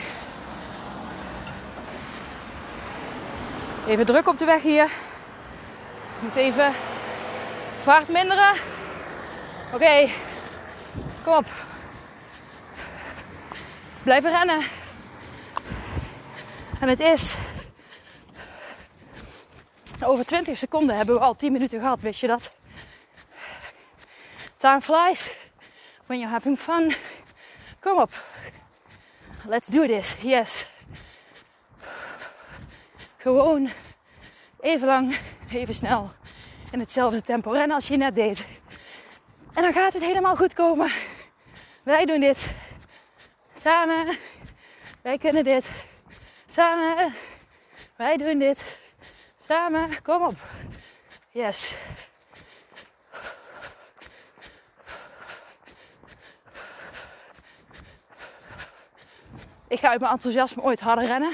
Even 3.87 4.05
druk 4.05 4.27
op 4.27 4.37
de 4.37 4.45
weg 4.45 4.61
hier. 4.61 4.91
Moet 6.19 6.35
even 6.35 6.73
vaart 7.83 8.07
minderen. 8.07 8.53
Oké. 9.73 10.09
Kom 11.23 11.33
op. 11.33 11.47
Blijven 14.03 14.31
rennen. 14.31 14.63
En 16.79 16.87
het 16.87 16.99
is. 16.99 17.35
Over 20.03 20.25
20 20.25 20.57
seconden 20.57 20.95
hebben 20.95 21.15
we 21.15 21.21
al 21.21 21.35
10 21.35 21.51
minuten 21.51 21.79
gehad, 21.79 22.01
wist 22.01 22.19
je 22.19 22.27
dat? 22.27 22.51
Time 24.57 24.81
flies 24.81 25.31
when 26.05 26.19
you're 26.19 26.33
having 26.33 26.59
fun. 26.59 26.93
Kom 27.79 27.99
op. 27.99 28.11
Let's 29.45 29.67
do 29.67 29.87
this. 29.87 30.15
Yes. 30.19 30.65
Gewoon 33.17 33.71
even 34.59 34.87
lang, 34.87 35.17
even 35.51 35.73
snel 35.73 36.11
in 36.71 36.79
hetzelfde 36.79 37.21
tempo 37.21 37.51
rennen 37.51 37.75
als 37.75 37.87
je 37.87 37.97
net 37.97 38.15
deed. 38.15 38.45
En 39.53 39.61
dan 39.61 39.73
gaat 39.73 39.93
het 39.93 40.03
helemaal 40.03 40.35
goed 40.35 40.53
komen. 40.53 40.91
Wij 41.83 42.05
doen 42.05 42.19
dit 42.19 42.53
samen. 43.53 44.17
Wij 45.01 45.17
kunnen 45.17 45.43
dit 45.43 45.69
samen. 46.45 47.13
Wij 47.95 48.17
doen 48.17 48.39
dit 48.39 48.79
samen. 49.47 50.01
Kom 50.01 50.25
op. 50.25 50.35
Yes. 51.29 51.75
Ik 59.67 59.79
ga 59.79 59.89
uit 59.89 59.99
mijn 59.99 60.11
enthousiasme 60.11 60.61
ooit 60.61 60.79
harder 60.79 61.05
rennen. 61.05 61.33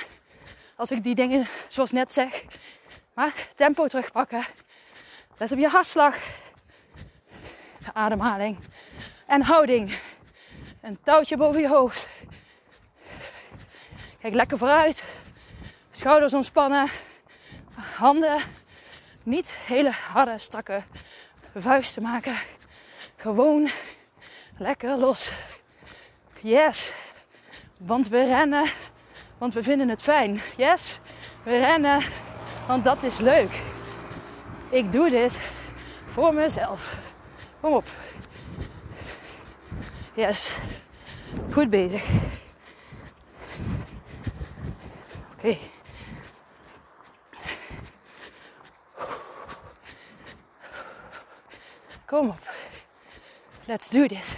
Als 0.75 0.91
ik 0.91 1.03
die 1.03 1.15
dingen 1.15 1.47
zoals 1.67 1.91
net 1.91 2.11
zeg. 2.11 2.43
Maar 3.13 3.33
tempo 3.55 3.87
terugpakken. 3.87 4.45
Let 5.37 5.51
op 5.51 5.57
je 5.57 5.67
hartslag. 5.67 6.17
Ademhaling. 7.93 8.57
En 9.25 9.41
houding. 9.41 9.99
Een 10.81 10.99
touwtje 11.01 11.37
boven 11.37 11.61
je 11.61 11.67
hoofd. 11.67 12.07
Kijk 14.21 14.33
lekker 14.33 14.57
vooruit. 14.57 15.03
Schouders 15.91 16.33
ontspannen. 16.33 16.89
Handen 17.77 18.41
niet 19.23 19.53
hele 19.53 19.91
harde, 19.91 20.39
strakke 20.39 20.81
vuisten 21.55 22.01
maken. 22.01 22.35
Gewoon 23.15 23.69
lekker 24.57 24.97
los. 24.97 25.31
Yes. 26.41 26.93
Want 27.77 28.07
we 28.07 28.25
rennen, 28.25 28.71
want 29.37 29.53
we 29.53 29.63
vinden 29.63 29.89
het 29.89 30.01
fijn. 30.01 30.41
Yes, 30.55 30.99
we 31.43 31.59
rennen, 31.59 32.03
want 32.67 32.83
dat 32.83 33.03
is 33.03 33.17
leuk. 33.17 33.61
Ik 34.69 34.91
doe 34.91 35.09
dit 35.09 35.39
voor 36.07 36.33
mezelf. 36.33 36.99
Kom 37.61 37.73
op. 37.73 37.85
Yes, 40.13 40.57
goed 41.51 41.69
bezig. 41.69 42.05
Oké. 45.37 45.57
Kom 52.07 52.29
op. 52.29 52.49
Let's 53.65 53.89
do 53.89 54.07
this. 54.07 54.35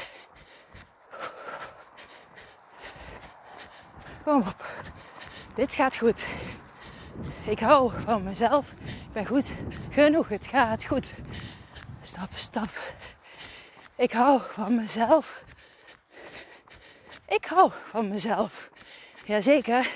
Kom 4.23 4.41
op. 4.41 4.65
Dit 5.55 5.73
gaat 5.73 5.97
goed. 5.97 6.25
Ik 7.45 7.60
hou 7.60 8.01
van 8.01 8.23
mezelf. 8.23 8.71
Ik 8.86 9.12
ben 9.13 9.25
goed 9.25 9.51
genoeg. 9.89 10.29
Het 10.29 10.47
gaat 10.47 10.86
goed. 10.86 11.13
Stap, 12.01 12.29
stap. 12.34 12.69
Ik 13.95 14.12
hou 14.12 14.41
van 14.49 14.75
mezelf. 14.75 15.43
Ik 17.27 17.45
hou 17.45 17.71
van 17.86 18.08
mezelf. 18.08 18.69
Jazeker. 19.25 19.91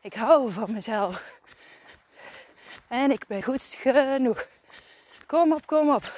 Ik 0.00 0.14
hou 0.14 0.52
van 0.52 0.72
mezelf. 0.72 1.22
En 2.88 3.10
ik 3.10 3.26
ben 3.26 3.42
goed 3.42 3.62
genoeg. 3.62 4.46
Kom 5.26 5.52
op, 5.52 5.66
kom 5.66 5.94
op. 5.94 6.12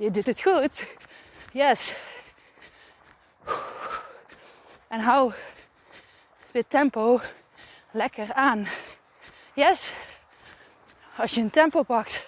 Je 0.00 0.10
doet 0.10 0.26
het 0.26 0.42
goed. 0.42 0.86
Yes. 1.52 1.94
En 4.88 5.00
hou 5.00 5.32
dit 6.50 6.70
tempo 6.70 7.20
lekker 7.90 8.32
aan. 8.32 8.68
Yes. 9.54 9.92
Als 11.16 11.34
je 11.34 11.40
een 11.40 11.50
tempo 11.50 11.82
pakt 11.82 12.26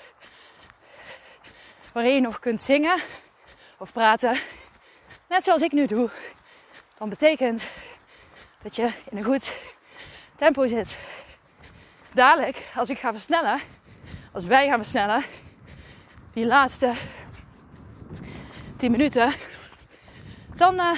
waarin 1.93 2.15
je 2.15 2.21
nog 2.21 2.39
kunt 2.39 2.63
zingen 2.63 3.01
of 3.79 3.93
praten, 3.93 4.39
net 5.29 5.45
zoals 5.45 5.63
ik 5.63 5.73
nu 5.73 5.87
doe, 5.87 6.11
dan 6.99 7.09
betekent 7.09 7.67
dat 8.63 8.77
je 8.77 8.93
in 9.11 9.17
een 9.17 9.25
goed 9.25 9.53
tempo 10.37 10.67
zit. 10.67 10.99
Dadelijk, 12.15 12.67
als 12.77 12.89
ik 12.89 12.99
ga 12.99 13.13
versnellen, 13.13 13.61
als 14.33 14.45
wij 14.45 14.69
gaan 14.69 14.83
versnellen, 14.83 15.25
die 16.33 16.47
laatste 16.47 16.95
10 18.83 18.91
minuten, 18.91 19.35
dan 20.55 20.75
uh, 20.75 20.93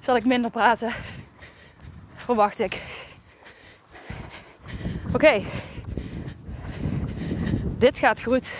zal 0.00 0.16
ik 0.16 0.24
minder 0.24 0.50
praten. 0.50 0.92
Verwacht 2.16 2.58
ik. 2.58 2.82
Oké. 5.12 5.42
Dit 7.78 7.98
gaat 7.98 8.22
goed. 8.22 8.50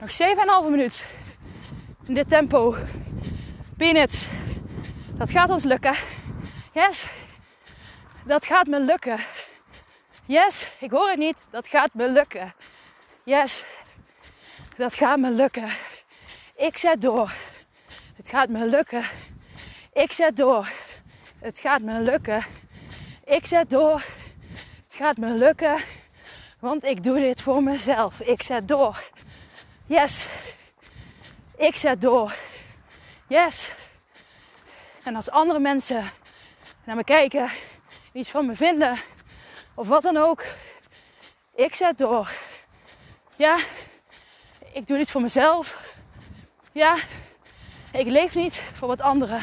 Nog 0.00 0.10
7,5 0.64 0.70
minuut. 0.70 1.04
In 2.04 2.14
dit 2.14 2.28
tempo. 2.28 2.76
Peanuts. 3.76 4.28
Dat 5.10 5.30
gaat 5.30 5.50
ons 5.50 5.64
lukken. 5.64 5.94
Yes. 6.72 7.06
Dat 8.24 8.46
gaat 8.46 8.66
me 8.66 8.80
lukken. 8.80 9.18
Yes. 10.26 10.72
Ik 10.80 10.90
hoor 10.90 11.08
het 11.08 11.18
niet. 11.18 11.36
Dat 11.50 11.68
gaat 11.68 11.94
me 11.94 12.10
lukken. 12.10 12.54
Yes. 13.24 13.64
Dat 14.76 14.94
gaat 14.94 15.18
me 15.18 15.30
lukken. 15.30 15.68
Ik 16.56 16.76
zet 16.76 17.00
door. 17.02 17.32
Het 18.16 18.28
gaat 18.28 18.48
me 18.48 18.66
lukken. 18.66 19.04
Ik 19.92 20.12
zet 20.12 20.36
door. 20.36 20.68
Het 21.38 21.60
gaat 21.60 21.80
me 21.80 22.00
lukken. 22.00 22.44
Ik 23.24 23.46
zet 23.46 23.70
door. 23.70 24.04
Het 24.86 24.96
gaat 24.96 25.16
me 25.16 25.30
lukken. 25.30 25.76
Want 26.60 26.84
ik 26.84 27.02
doe 27.02 27.18
dit 27.18 27.42
voor 27.42 27.62
mezelf. 27.62 28.20
Ik 28.20 28.42
zet 28.42 28.68
door. 28.68 29.10
Yes. 29.86 30.26
Ik 31.56 31.76
zet 31.76 32.00
door. 32.00 32.34
Yes. 33.26 33.70
En 35.02 35.16
als 35.16 35.30
andere 35.30 35.58
mensen 35.58 36.10
naar 36.84 36.96
me 36.96 37.04
kijken, 37.04 37.50
iets 38.12 38.30
van 38.30 38.46
me 38.46 38.54
vinden, 38.56 38.98
of 39.74 39.88
wat 39.88 40.02
dan 40.02 40.16
ook, 40.16 40.44
ik 41.54 41.74
zet 41.74 41.98
door. 41.98 42.30
Ja, 43.36 43.58
ik 44.72 44.86
doe 44.86 44.96
dit 44.98 45.10
voor 45.10 45.20
mezelf. 45.20 45.85
Ja, 46.76 46.98
ik 47.92 48.06
leef 48.06 48.34
niet 48.34 48.62
voor 48.72 48.88
wat 48.88 49.00
anderen 49.00 49.42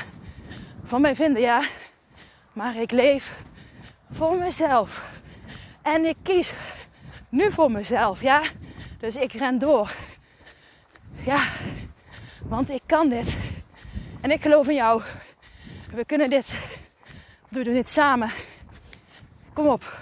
van 0.84 1.02
mij 1.02 1.16
vinden, 1.16 1.42
ja. 1.42 1.64
Maar 2.54 2.76
ik 2.76 2.92
leef 2.92 3.32
voor 4.12 4.36
mezelf. 4.36 5.04
En 5.82 6.06
ik 6.06 6.16
kies 6.24 6.54
nu 7.30 7.52
voor 7.52 7.72
mezelf, 7.72 8.22
ja. 8.22 8.42
Dus 9.00 9.16
ik 9.16 9.34
ren 9.34 9.60
door. 9.60 9.92
Ja, 11.26 11.48
want 12.42 12.70
ik 12.70 12.82
kan 12.86 13.10
dit. 13.10 13.38
En 14.22 14.32
ik 14.32 14.42
geloof 14.42 14.68
in 14.68 14.76
jou. 14.76 15.02
We 15.92 16.06
kunnen 16.06 16.30
dit. 16.30 16.58
We 17.50 17.64
doen 17.64 17.74
dit 17.74 17.90
samen. 17.90 18.32
Kom 19.54 19.68
op. 19.68 19.98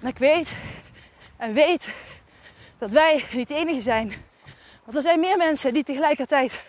En 0.00 0.08
ik 0.08 0.18
weet 0.18 0.56
en 1.36 1.52
weet 1.52 1.94
dat 2.78 2.90
wij 2.90 3.24
niet 3.32 3.48
de 3.48 3.54
enige 3.54 3.80
zijn. 3.80 4.30
Er 4.94 5.02
zijn 5.02 5.20
meer 5.20 5.36
mensen 5.36 5.72
die 5.72 5.84
tegelijkertijd 5.84 6.62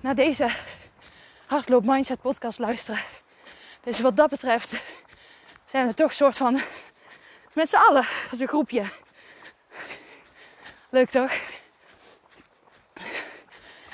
naar 0.00 0.14
deze 0.14 0.50
Hardloop 1.46 1.84
Mindset 1.84 2.20
podcast 2.20 2.58
luisteren. 2.58 3.00
Dus 3.80 4.00
wat 4.00 4.16
dat 4.16 4.30
betreft 4.30 4.82
zijn 5.64 5.86
we 5.86 5.94
toch 5.94 6.08
een 6.08 6.14
soort 6.14 6.36
van 6.36 6.60
met 7.52 7.68
z'n 7.68 7.76
allen 7.76 8.06
als 8.30 8.40
een 8.40 8.48
groepje. 8.48 8.84
Leuk 10.90 11.10
toch? 11.10 11.32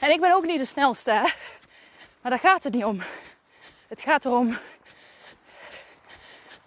En 0.00 0.10
ik 0.10 0.20
ben 0.20 0.34
ook 0.34 0.44
niet 0.44 0.58
de 0.58 0.64
snelste, 0.64 1.10
hè? 1.10 1.22
maar 2.20 2.30
daar 2.30 2.38
gaat 2.38 2.62
het 2.62 2.72
niet 2.72 2.84
om. 2.84 3.02
Het 3.88 4.02
gaat 4.02 4.24
erom 4.24 4.58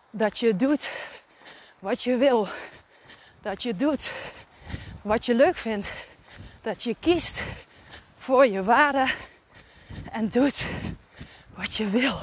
dat 0.09 0.39
je 0.39 0.55
doet 0.55 0.91
wat 1.79 2.03
je 2.03 2.17
wil. 2.17 2.47
Dat 3.41 3.63
je 3.63 3.75
doet 3.75 4.11
wat 5.01 5.25
je 5.25 5.35
leuk 5.35 5.55
vindt. 5.55 5.93
Dat 6.63 6.83
je 6.83 6.95
kiest 6.99 7.43
voor 8.17 8.47
je 8.47 8.63
waarde 8.63 9.13
en 10.11 10.29
doet 10.29 10.67
wat 11.55 11.75
je 11.75 11.89
wil. 11.89 12.17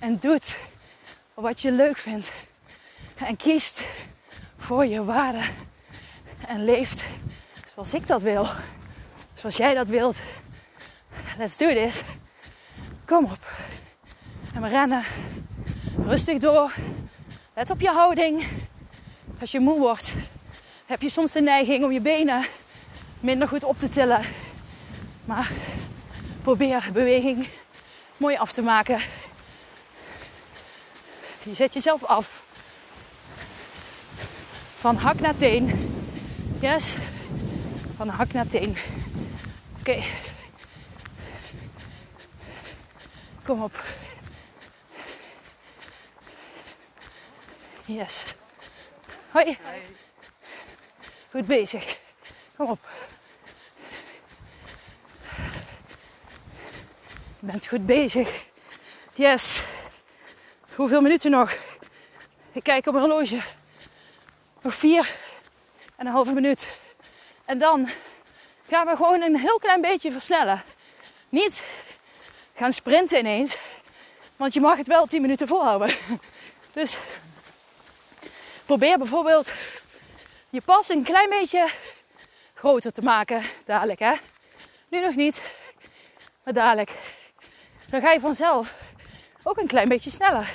En 0.00 0.18
doet 0.18 0.58
wat 1.34 1.60
je 1.60 1.72
leuk 1.72 1.96
vindt. 1.96 2.32
En 3.14 3.36
kiest 3.36 3.80
voor 4.58 4.86
je 4.86 5.04
waarde. 5.04 5.42
En 6.46 6.64
leeft 6.64 7.04
zoals 7.74 7.94
ik 7.94 8.06
dat 8.06 8.22
wil. 8.22 8.48
Zoals 9.34 9.56
jij 9.56 9.74
dat 9.74 9.88
wilt. 9.88 10.16
Let's 11.38 11.56
do 11.56 11.72
this. 11.72 12.02
Kom 13.04 13.24
op. 13.24 13.46
En 14.54 14.62
we 14.62 14.68
rennen 14.68 15.04
rustig 16.06 16.38
door. 16.38 16.72
Let 17.54 17.70
op 17.70 17.80
je 17.80 17.90
houding. 17.90 18.46
Als 19.40 19.50
je 19.50 19.60
moe 19.60 19.78
wordt, 19.78 20.14
heb 20.86 21.02
je 21.02 21.08
soms 21.08 21.32
de 21.32 21.40
neiging 21.40 21.84
om 21.84 21.92
je 21.92 22.00
benen 22.00 22.46
minder 23.24 23.48
goed 23.48 23.64
op 23.64 23.78
te 23.78 23.88
tillen. 23.88 24.24
Maar 25.24 25.50
probeer 26.42 26.90
beweging 26.92 27.48
mooi 28.16 28.36
af 28.36 28.52
te 28.52 28.62
maken. 28.62 29.00
Je 31.42 31.54
zet 31.54 31.72
jezelf 31.72 32.04
af. 32.04 32.42
Van 34.78 34.96
hak 34.96 35.20
naar 35.20 35.34
teen. 35.34 35.94
Yes. 36.60 36.94
Van 37.96 38.08
hak 38.08 38.32
naar 38.32 38.46
teen. 38.46 38.76
Oké. 39.80 40.02
Kom 43.44 43.62
op. 43.62 43.84
Yes. 47.84 48.34
Hoi. 49.30 49.58
Goed 51.30 51.46
bezig. 51.46 51.98
Kom 52.56 52.70
op. 52.70 52.88
Je 57.44 57.50
bent 57.50 57.66
goed 57.66 57.86
bezig. 57.86 58.42
Yes. 59.14 59.62
Hoeveel 60.74 61.00
minuten 61.00 61.30
nog? 61.30 61.56
Ik 62.52 62.62
kijk 62.62 62.86
op 62.86 62.92
mijn 62.92 63.10
horloge. 63.10 63.42
Nog 64.60 64.74
vier 64.74 65.14
en 65.96 66.06
een 66.06 66.12
halve 66.12 66.32
minuut. 66.32 66.66
En 67.44 67.58
dan 67.58 67.88
gaan 68.68 68.86
we 68.86 68.96
gewoon 68.96 69.22
een 69.22 69.36
heel 69.36 69.58
klein 69.58 69.80
beetje 69.80 70.12
versnellen. 70.12 70.62
Niet 71.28 71.64
gaan 72.54 72.72
sprinten 72.72 73.18
ineens. 73.18 73.56
Want 74.36 74.54
je 74.54 74.60
mag 74.60 74.76
het 74.76 74.86
wel 74.86 75.06
10 75.06 75.20
minuten 75.20 75.48
volhouden. 75.48 75.96
Dus 76.72 76.98
probeer 78.64 78.98
bijvoorbeeld 78.98 79.52
je 80.50 80.60
pas 80.60 80.88
een 80.88 81.02
klein 81.02 81.28
beetje 81.28 81.68
groter 82.54 82.92
te 82.92 83.02
maken. 83.02 83.42
Dadelijk 83.64 84.00
hè. 84.00 84.14
Nu 84.88 85.00
nog 85.00 85.14
niet. 85.14 85.42
Maar 86.44 86.54
dadelijk. 86.54 86.90
Dan 87.94 88.02
ga 88.02 88.12
je 88.12 88.20
vanzelf 88.20 88.74
ook 89.42 89.56
een 89.56 89.66
klein 89.66 89.88
beetje 89.88 90.10
sneller. 90.10 90.52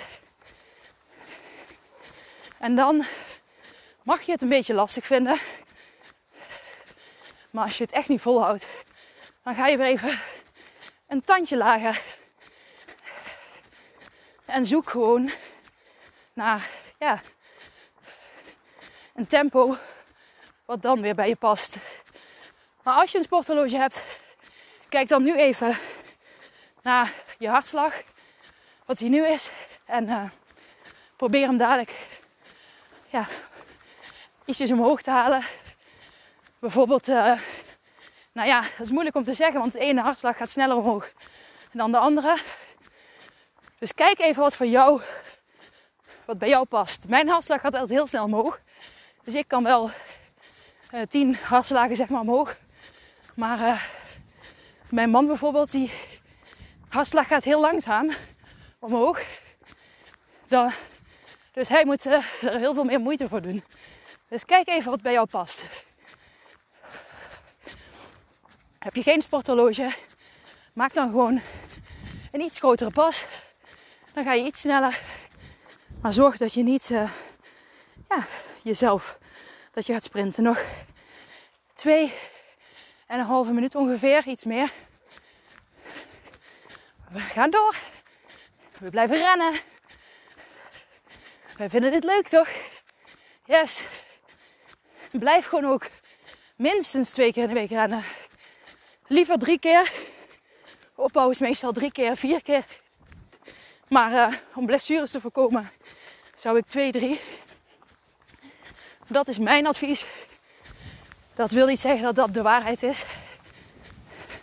En 2.57 2.75
dan 2.75 3.05
mag 4.03 4.21
je 4.21 4.31
het 4.31 4.41
een 4.41 4.49
beetje 4.49 4.73
lastig 4.73 5.05
vinden. 5.05 5.39
Maar 7.49 7.63
als 7.63 7.77
je 7.77 7.83
het 7.83 7.93
echt 7.93 8.07
niet 8.07 8.21
volhoudt, 8.21 8.67
dan 9.43 9.55
ga 9.55 9.67
je 9.67 9.77
weer 9.77 9.85
even 9.85 10.19
een 11.07 11.23
tandje 11.23 11.57
lager. 11.57 12.01
En 14.45 14.65
zoek 14.65 14.89
gewoon 14.89 15.31
naar 16.33 16.69
ja, 16.97 17.21
een 19.15 19.27
tempo 19.27 19.77
wat 20.65 20.81
dan 20.81 21.01
weer 21.01 21.15
bij 21.15 21.27
je 21.27 21.35
past. 21.35 21.75
Maar 22.83 22.95
als 22.95 23.11
je 23.11 23.17
een 23.17 23.23
sporthorloge 23.23 23.75
hebt, 23.75 24.03
kijk 24.89 25.07
dan 25.07 25.23
nu 25.23 25.37
even 25.37 25.77
naar 26.81 27.13
je 27.37 27.49
hartslag, 27.49 27.93
wat 28.85 28.97
die 28.97 29.09
nu 29.09 29.27
is. 29.27 29.51
En 29.85 30.07
uh, 30.07 30.23
probeer 31.15 31.47
hem 31.47 31.57
dadelijk 31.57 32.07
ja, 33.07 33.27
ietsjes 34.45 34.71
omhoog 34.71 35.01
te 35.01 35.11
halen. 35.11 35.43
Bijvoorbeeld, 36.59 37.07
uh, 37.07 37.39
nou 38.31 38.47
ja, 38.47 38.61
dat 38.61 38.79
is 38.79 38.91
moeilijk 38.91 39.15
om 39.15 39.23
te 39.23 39.33
zeggen, 39.33 39.59
want 39.59 39.71
de 39.71 39.79
ene 39.79 40.01
hartslag 40.01 40.37
gaat 40.37 40.49
sneller 40.49 40.75
omhoog 40.75 41.11
dan 41.71 41.91
de 41.91 41.97
andere. 41.97 42.37
Dus 43.79 43.93
kijk 43.93 44.19
even 44.19 44.41
wat 44.41 44.55
voor 44.55 44.65
jou, 44.65 45.01
wat 46.25 46.37
bij 46.37 46.49
jou 46.49 46.65
past. 46.65 47.07
Mijn 47.07 47.29
hartslag 47.29 47.61
gaat 47.61 47.73
altijd 47.73 47.89
heel 47.91 48.07
snel 48.07 48.23
omhoog. 48.23 48.59
Dus 49.23 49.33
ik 49.33 49.47
kan 49.47 49.63
wel 49.63 49.89
uh, 50.93 51.01
tien 51.09 51.35
hartslagen 51.35 51.95
zeg 51.95 52.09
maar 52.09 52.21
omhoog. 52.21 52.57
Maar 53.35 53.89
mijn 54.89 55.09
man 55.09 55.27
bijvoorbeeld, 55.27 55.71
die 55.71 55.91
hartslag 56.89 57.27
gaat 57.27 57.43
heel 57.43 57.61
langzaam 57.61 58.09
omhoog. 58.79 59.21
Dan, 60.47 60.71
dus 61.51 61.67
hij 61.67 61.85
moet 61.85 62.05
uh, 62.05 62.13
er 62.41 62.57
heel 62.59 62.73
veel 62.73 62.83
meer 62.83 62.99
moeite 62.99 63.29
voor 63.29 63.41
doen. 63.41 63.63
Dus 64.29 64.45
kijk 64.45 64.67
even 64.67 64.91
wat 64.91 65.01
bij 65.01 65.13
jou 65.13 65.27
past. 65.27 65.63
Heb 68.79 68.95
je 68.95 69.03
geen 69.03 69.21
sporthorloge? 69.21 69.93
Maak 70.73 70.93
dan 70.93 71.09
gewoon 71.09 71.41
een 72.31 72.41
iets 72.41 72.59
grotere 72.59 72.91
pas. 72.91 73.25
Dan 74.13 74.23
ga 74.23 74.33
je 74.33 74.45
iets 74.45 74.59
sneller. 74.59 75.01
Maar 76.01 76.13
zorg 76.13 76.37
dat 76.37 76.53
je 76.53 76.63
niet 76.63 76.89
uh, 76.89 77.11
ja, 78.09 78.25
jezelf 78.61 79.17
dat 79.71 79.85
je 79.85 79.93
gaat 79.93 80.03
sprinten. 80.03 80.43
Nog 80.43 80.63
twee 81.73 82.13
en 83.07 83.19
een 83.19 83.25
halve 83.25 83.51
minuut 83.51 83.75
ongeveer, 83.75 84.27
iets 84.27 84.43
meer. 84.43 84.71
We 87.11 87.19
gaan 87.19 87.49
door. 87.49 87.75
We 88.79 88.89
blijven 88.89 89.17
rennen. 89.17 89.59
Wij 91.57 91.69
vinden 91.69 91.91
dit 91.91 92.03
leuk 92.03 92.27
toch? 92.27 92.49
Yes. 93.45 93.87
Blijf 95.11 95.45
gewoon 95.45 95.65
ook 95.65 95.87
minstens 96.55 97.09
twee 97.09 97.33
keer 97.33 97.43
in 97.43 97.49
de 97.49 97.55
week 97.55 97.69
rennen. 97.69 98.03
Liever 99.07 99.37
drie 99.37 99.59
keer. 99.59 99.91
Opbouw 100.95 101.29
is 101.29 101.39
meestal 101.39 101.71
drie 101.71 101.91
keer, 101.91 102.17
vier 102.17 102.43
keer. 102.43 102.65
Maar 103.87 104.11
uh, 104.11 104.37
om 104.55 104.65
blessures 104.65 105.11
te 105.11 105.21
voorkomen 105.21 105.71
zou 106.35 106.57
ik 106.57 106.65
twee, 106.67 106.91
drie. 106.91 107.21
Dat 109.07 109.27
is 109.27 109.37
mijn 109.37 109.67
advies. 109.67 110.05
Dat 111.35 111.51
wil 111.51 111.67
niet 111.67 111.79
zeggen 111.79 112.03
dat 112.03 112.15
dat 112.15 112.33
de 112.33 112.41
waarheid 112.41 112.83
is. 112.83 113.05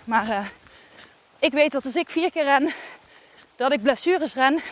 Maar 0.04 0.28
uh, 0.28 0.46
ik 1.38 1.52
weet 1.52 1.72
dat 1.72 1.84
als 1.84 1.96
ik 1.96 2.10
vier 2.10 2.30
keer 2.30 2.44
ren, 2.44 2.72
dat 3.56 3.72
ik 3.72 3.82
blessures 3.82 4.34
ren. 4.34 4.62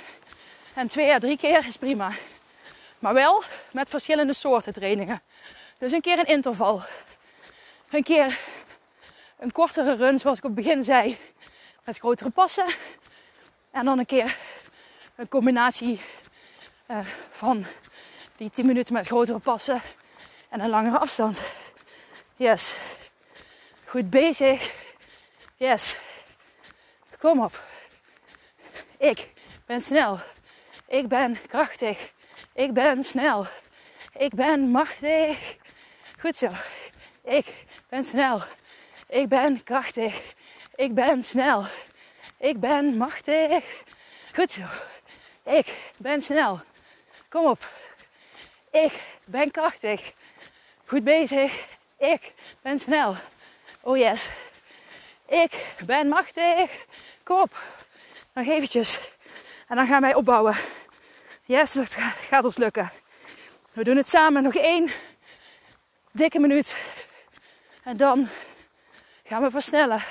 En 0.75 0.89
twee 0.89 1.13
à 1.13 1.19
drie 1.19 1.37
keer 1.37 1.67
is 1.67 1.77
prima. 1.77 2.13
Maar 2.99 3.15
wel 3.15 3.43
met 3.73 3.89
verschillende 3.89 4.33
soorten 4.33 4.73
trainingen. 4.73 5.23
Dus 5.79 5.93
een 5.93 6.01
keer 6.01 6.19
een 6.19 6.25
interval. 6.25 6.83
Een 7.91 8.03
keer 8.03 8.39
een 9.39 9.53
kortere 9.53 9.95
run, 9.95 10.19
zoals 10.19 10.39
ik 10.39 10.45
op 10.45 10.57
het 10.57 10.65
begin 10.65 10.85
zei, 10.85 11.19
met 11.85 11.99
grotere 11.99 12.31
passen. 12.31 12.67
En 13.71 13.85
dan 13.85 13.99
een 13.99 14.07
keer 14.07 14.37
een 15.15 15.29
combinatie 15.29 16.01
uh, 16.91 16.99
van 17.31 17.65
die 18.37 18.51
10 18.51 18.67
minuten 18.67 18.95
met 18.95 19.07
grotere 19.07 19.39
passen 19.39 19.83
en 20.49 20.61
een 20.61 20.71
langere 20.71 20.99
afstand. 20.99 21.43
Yes. 22.37 22.75
Goed 23.85 24.11
bezig. 24.11 24.75
Yes. 25.57 25.97
Kom 27.25 27.41
op. 27.41 27.61
Ik 28.99 29.33
ben 29.67 29.81
snel. 29.81 30.19
Ik 30.89 31.09
ben 31.09 31.39
krachtig. 31.49 32.13
Ik 32.55 32.73
ben 32.73 33.05
snel. 33.05 33.47
Ik 34.17 34.35
ben 34.35 34.71
machtig. 34.71 35.57
Goed 36.19 36.37
zo. 36.37 36.49
Ik 37.23 37.67
ben 37.89 38.05
snel. 38.05 38.43
Ik 39.09 39.29
ben 39.29 39.63
krachtig. 39.63 40.35
Ik 40.75 40.95
ben 40.95 41.23
snel. 41.23 41.65
Ik 42.39 42.61
ben 42.61 42.97
machtig. 42.97 43.83
Goed 44.35 44.53
zo. 44.53 44.63
Ik 45.45 45.93
ben 45.97 46.23
snel. 46.23 46.61
Kom 47.29 47.47
op. 47.47 47.69
Ik 48.71 48.93
ben 49.25 49.51
krachtig. 49.51 50.13
Goed 50.85 51.05
bezig. 51.05 51.67
Ik 51.99 52.33
ben 52.63 52.79
snel. 52.79 53.17
Oh 53.81 53.97
yes. 53.97 54.31
Ik 55.43 55.75
ben 55.87 56.09
machtig. 56.09 56.87
Kom 57.23 57.41
op. 57.41 57.63
Nog 58.33 58.47
eventjes. 58.47 59.01
En 59.69 59.77
dan 59.77 59.87
gaan 59.87 60.01
wij 60.01 60.15
opbouwen. 60.15 60.57
Yes, 61.45 61.73
dat 61.73 61.95
gaat 62.29 62.45
ons 62.45 62.57
lukken. 62.57 62.93
We 63.73 63.85
doen 63.85 63.97
het 63.97 64.09
samen 64.09 64.43
nog 64.43 64.55
één 64.55 64.91
dikke 66.13 66.39
minuut. 66.39 66.77
En 67.83 67.97
dan 67.97 68.29
gaan 69.25 69.43
we 69.43 69.51
versnellen. 69.51 70.03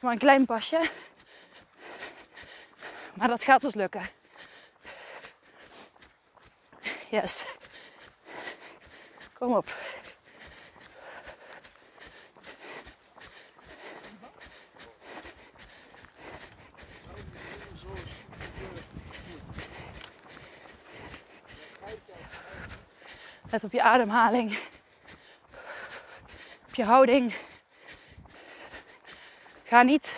Maar 0.00 0.12
een 0.12 0.18
klein 0.18 0.46
pasje. 0.46 0.90
Maar 3.14 3.28
dat 3.28 3.44
gaat 3.44 3.64
ons 3.64 3.74
lukken. 3.74 4.08
Yes. 7.10 7.44
Kom 9.32 9.54
op. 9.54 9.72
Let 23.54 23.64
op 23.64 23.72
je 23.72 23.82
ademhaling. 23.82 24.58
Op 26.66 26.74
je 26.74 26.84
houding. 26.84 27.34
Ga 29.64 29.82
niet 29.82 30.12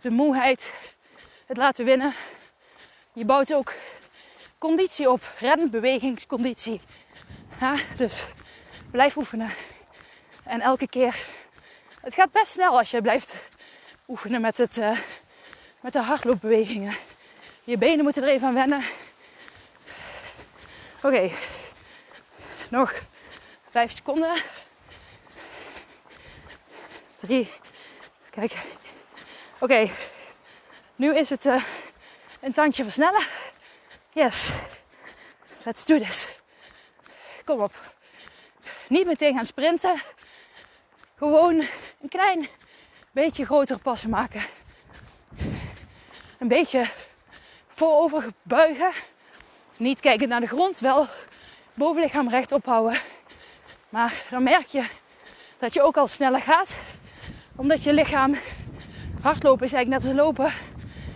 de 0.00 0.10
moeheid 0.10 0.72
het 1.46 1.56
laten 1.56 1.84
winnen. 1.84 2.14
Je 3.12 3.24
bouwt 3.24 3.54
ook 3.54 3.74
conditie 4.58 5.10
op, 5.10 5.22
renbewegingsconditie. 5.38 6.80
Ja, 7.60 7.76
dus 7.96 8.26
blijf 8.90 9.16
oefenen. 9.16 9.52
En 10.44 10.60
elke 10.60 10.88
keer, 10.88 11.26
het 12.00 12.14
gaat 12.14 12.32
best 12.32 12.52
snel 12.52 12.78
als 12.78 12.90
je 12.90 13.02
blijft 13.02 13.34
oefenen 14.08 14.40
met, 14.40 14.58
het, 14.58 14.76
uh, 14.76 14.98
met 15.80 15.92
de 15.92 16.02
hardloopbewegingen. 16.02 16.96
Je 17.64 17.78
benen 17.78 18.04
moeten 18.04 18.22
er 18.22 18.28
even 18.28 18.46
aan 18.46 18.54
wennen. 18.54 18.82
Oké, 21.02 21.30
nog 22.68 22.94
5 23.70 23.92
seconden. 23.92 24.42
3. 27.16 27.50
Kijk. 28.30 28.52
Oké, 29.58 29.90
nu 30.96 31.16
is 31.16 31.30
het 31.30 31.44
uh, 31.44 31.64
een 32.40 32.52
tandje 32.52 32.82
versnellen. 32.82 33.26
Yes, 34.12 34.50
let's 35.62 35.84
do 35.84 35.98
this. 35.98 36.28
Kom 37.44 37.60
op. 37.60 37.72
Niet 38.88 39.06
meteen 39.06 39.34
gaan 39.34 39.46
sprinten. 39.46 40.02
Gewoon 41.16 41.66
een 42.00 42.08
klein 42.08 42.48
beetje 43.10 43.44
grotere 43.44 43.78
passen 43.78 44.10
maken. 44.10 44.42
Een 46.38 46.48
beetje 46.48 46.90
voorover 47.68 48.32
buigen. 48.42 48.92
Niet 49.80 50.00
kijken 50.00 50.28
naar 50.28 50.40
de 50.40 50.46
grond, 50.46 50.80
wel 50.80 51.06
bovenlichaam 51.74 52.28
recht 52.28 52.52
ophouden. 52.52 53.00
Maar 53.88 54.22
dan 54.30 54.42
merk 54.42 54.66
je 54.66 54.86
dat 55.58 55.74
je 55.74 55.82
ook 55.82 55.96
al 55.96 56.08
sneller 56.08 56.40
gaat. 56.40 56.78
Omdat 57.56 57.82
je 57.82 57.92
lichaam, 57.92 58.36
hardlopen 59.22 59.66
is 59.66 59.72
eigenlijk 59.72 60.02
net 60.02 60.12
als 60.12 60.24
lopen. 60.24 60.52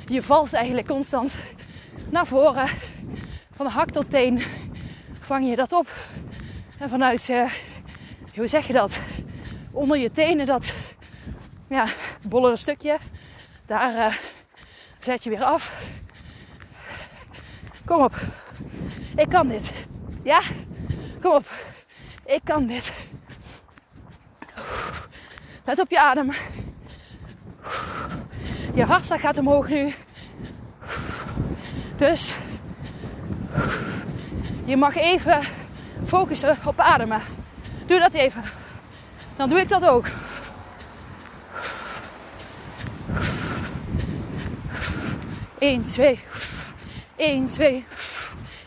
Je 0.06 0.22
valt 0.22 0.52
eigenlijk 0.52 0.86
constant 0.86 1.36
naar 2.10 2.26
voren. 2.26 2.68
Van 3.56 3.66
hak 3.66 3.90
tot 3.90 4.10
teen 4.10 4.42
vang 5.20 5.48
je 5.48 5.56
dat 5.56 5.72
op. 5.72 5.88
En 6.78 6.88
vanuit, 6.88 7.28
uh, 7.28 7.52
hoe 8.34 8.46
zeg 8.46 8.66
je 8.66 8.72
dat? 8.72 9.00
Onder 9.72 9.98
je 9.98 10.10
tenen 10.10 10.46
dat 10.46 10.74
ja, 11.68 11.88
bollere 12.28 12.56
stukje. 12.56 12.98
Daar 13.66 13.94
uh, 13.94 14.16
zet 14.98 15.24
je 15.24 15.30
weer 15.30 15.44
af. 15.44 15.72
Kom 17.84 18.02
op. 18.02 18.12
Ik 19.16 19.28
kan 19.28 19.48
dit. 19.48 19.72
Ja? 20.22 20.40
Kom 21.20 21.32
op. 21.32 21.46
Ik 22.24 22.40
kan 22.44 22.66
dit. 22.66 22.92
Let 25.64 25.78
op 25.78 25.90
je 25.90 26.00
adem. 26.00 26.32
Je 28.74 28.84
hartslag 28.84 29.20
gaat 29.20 29.38
omhoog 29.38 29.68
nu. 29.68 29.94
Dus 31.96 32.34
je 34.64 34.76
mag 34.76 34.96
even 34.96 35.44
focussen 36.06 36.58
op 36.64 36.80
ademen. 36.80 37.22
Doe 37.86 37.98
dat 37.98 38.14
even. 38.14 38.44
Dan 39.36 39.48
doe 39.48 39.60
ik 39.60 39.68
dat 39.68 39.84
ook. 39.84 40.06
Eén, 45.58 45.82
twee. 45.82 46.20
Eén, 47.16 47.48
twee. 47.48 47.86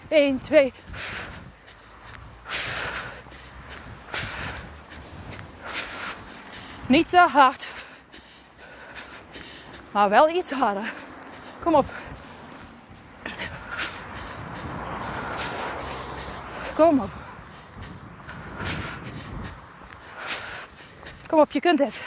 1, 0.08 0.40
2. 0.40 0.74
Niet 6.88 7.10
te 7.10 7.18
hard. 7.18 7.70
Maar 9.92 10.10
wel 10.10 10.30
iets 10.30 10.52
harder. 10.52 10.94
Kom 11.64 11.76
op. 11.76 11.86
Kom 16.76 17.00
op. 17.00 17.10
Kom 21.28 21.40
op, 21.40 21.52
je 21.52 21.60
kunt 21.60 21.80
het. 21.80 22.02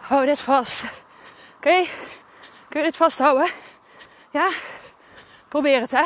Hou 0.00 0.26
dit 0.26 0.40
vast. 0.40 0.82
Oké? 0.84 0.92
Okay? 1.56 1.90
Kun 2.68 2.80
je 2.80 2.86
dit 2.86 2.96
vasthouden? 2.96 3.50
Ja? 4.32 4.50
Probeer 5.48 5.80
het, 5.80 5.90
hè. 5.90 6.04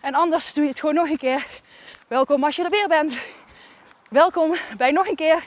En 0.00 0.14
anders 0.14 0.54
doe 0.54 0.64
je 0.64 0.70
het 0.70 0.80
gewoon 0.80 0.94
nog 0.94 1.08
een 1.08 1.18
keer. 1.18 1.46
Welkom 2.08 2.44
als 2.44 2.56
je 2.56 2.64
er 2.64 2.70
weer 2.70 2.88
bent. 2.88 3.18
Welkom 4.08 4.56
bij 4.76 4.90
nog 4.90 5.08
een 5.08 5.16
keer. 5.16 5.42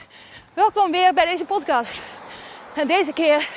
Welkom 0.54 0.90
weer 0.90 1.14
bij 1.14 1.24
deze 1.24 1.44
podcast. 1.44 2.02
En 2.74 2.86
deze 2.86 3.12
keer 3.12 3.48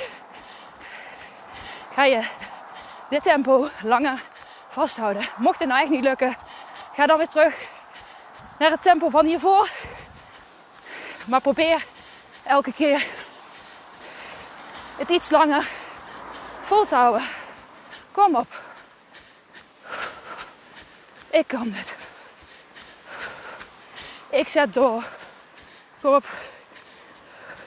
ga 1.94 2.04
je 2.04 2.24
dit 3.10 3.22
tempo 3.22 3.68
langer 3.82 4.22
vasthouden. 4.68 5.28
Mocht 5.36 5.58
het 5.58 5.68
nou 5.68 5.80
echt 5.80 5.90
niet 5.90 6.04
lukken, 6.04 6.36
ga 6.94 7.06
dan 7.06 7.18
weer 7.18 7.28
terug 7.28 7.68
naar 8.58 8.70
het 8.70 8.82
tempo 8.82 9.08
van 9.08 9.26
hiervoor. 9.26 9.70
Maar 11.24 11.40
probeer 11.40 11.86
elke 12.42 12.72
keer 12.72 13.06
het 14.96 15.08
iets 15.08 15.30
langer 15.30 15.68
vol 16.60 16.86
te 16.86 16.94
houden. 16.94 17.39
Kom 18.12 18.36
op. 18.36 18.60
Ik 21.30 21.46
kan 21.46 21.70
dit. 21.70 21.96
Ik 24.28 24.48
zet 24.48 24.74
door. 24.74 25.04
Kom 26.00 26.14
op. 26.14 26.24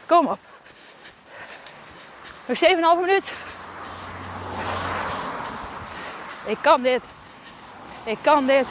Kom 0.05 0.27
op. 0.27 0.39
Nog 2.45 2.57
7,5 2.57 2.71
minuut. 2.99 3.33
Ik 6.45 6.57
kan 6.61 6.81
dit. 6.81 7.03
Ik 8.03 8.17
kan 8.21 8.45
dit. 8.45 8.67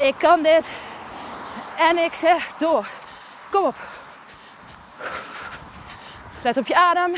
Ik 0.00 0.14
kan 0.18 0.42
dit. 0.42 0.68
En 1.78 1.98
ik 1.98 2.14
zeg 2.14 2.56
door. 2.58 2.86
Kom 3.50 3.64
op. 3.64 3.76
Let 6.42 6.56
op 6.56 6.66
je 6.66 6.74
adem. 6.74 7.14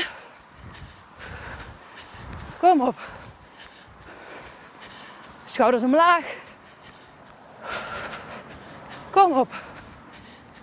Kom 2.59 2.81
op. 2.81 2.95
Schouders 5.53 5.83
omlaag. 5.83 6.25
Kom 9.09 9.31
op. 9.31 9.53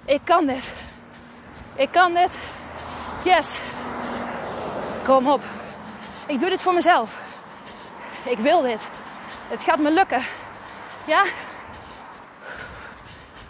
Ik 0.04 0.20
kan 0.24 0.46
dit. 0.46 0.72
Ik 1.74 1.90
kan 1.90 2.14
dit. 2.14 2.38
Yes. 3.24 3.60
Kom 5.04 5.28
op. 5.28 5.42
Ik 6.26 6.38
doe 6.38 6.48
dit 6.48 6.62
voor 6.62 6.74
mezelf. 6.74 7.10
Ik 8.24 8.38
wil 8.38 8.62
dit. 8.62 8.90
Het 9.48 9.64
gaat 9.64 9.78
me 9.78 9.90
lukken. 9.90 10.24
Ja? 11.06 11.24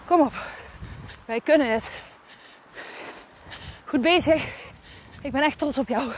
Kom 0.04 0.20
op. 0.20 0.34
Wij 1.24 1.40
kunnen 1.40 1.72
het. 1.72 1.90
Goed 3.84 4.00
bezig. 4.00 4.44
Ik 5.22 5.32
ben 5.32 5.42
echt 5.42 5.58
trots 5.58 5.78
op 5.78 5.88
jou. 5.88 6.12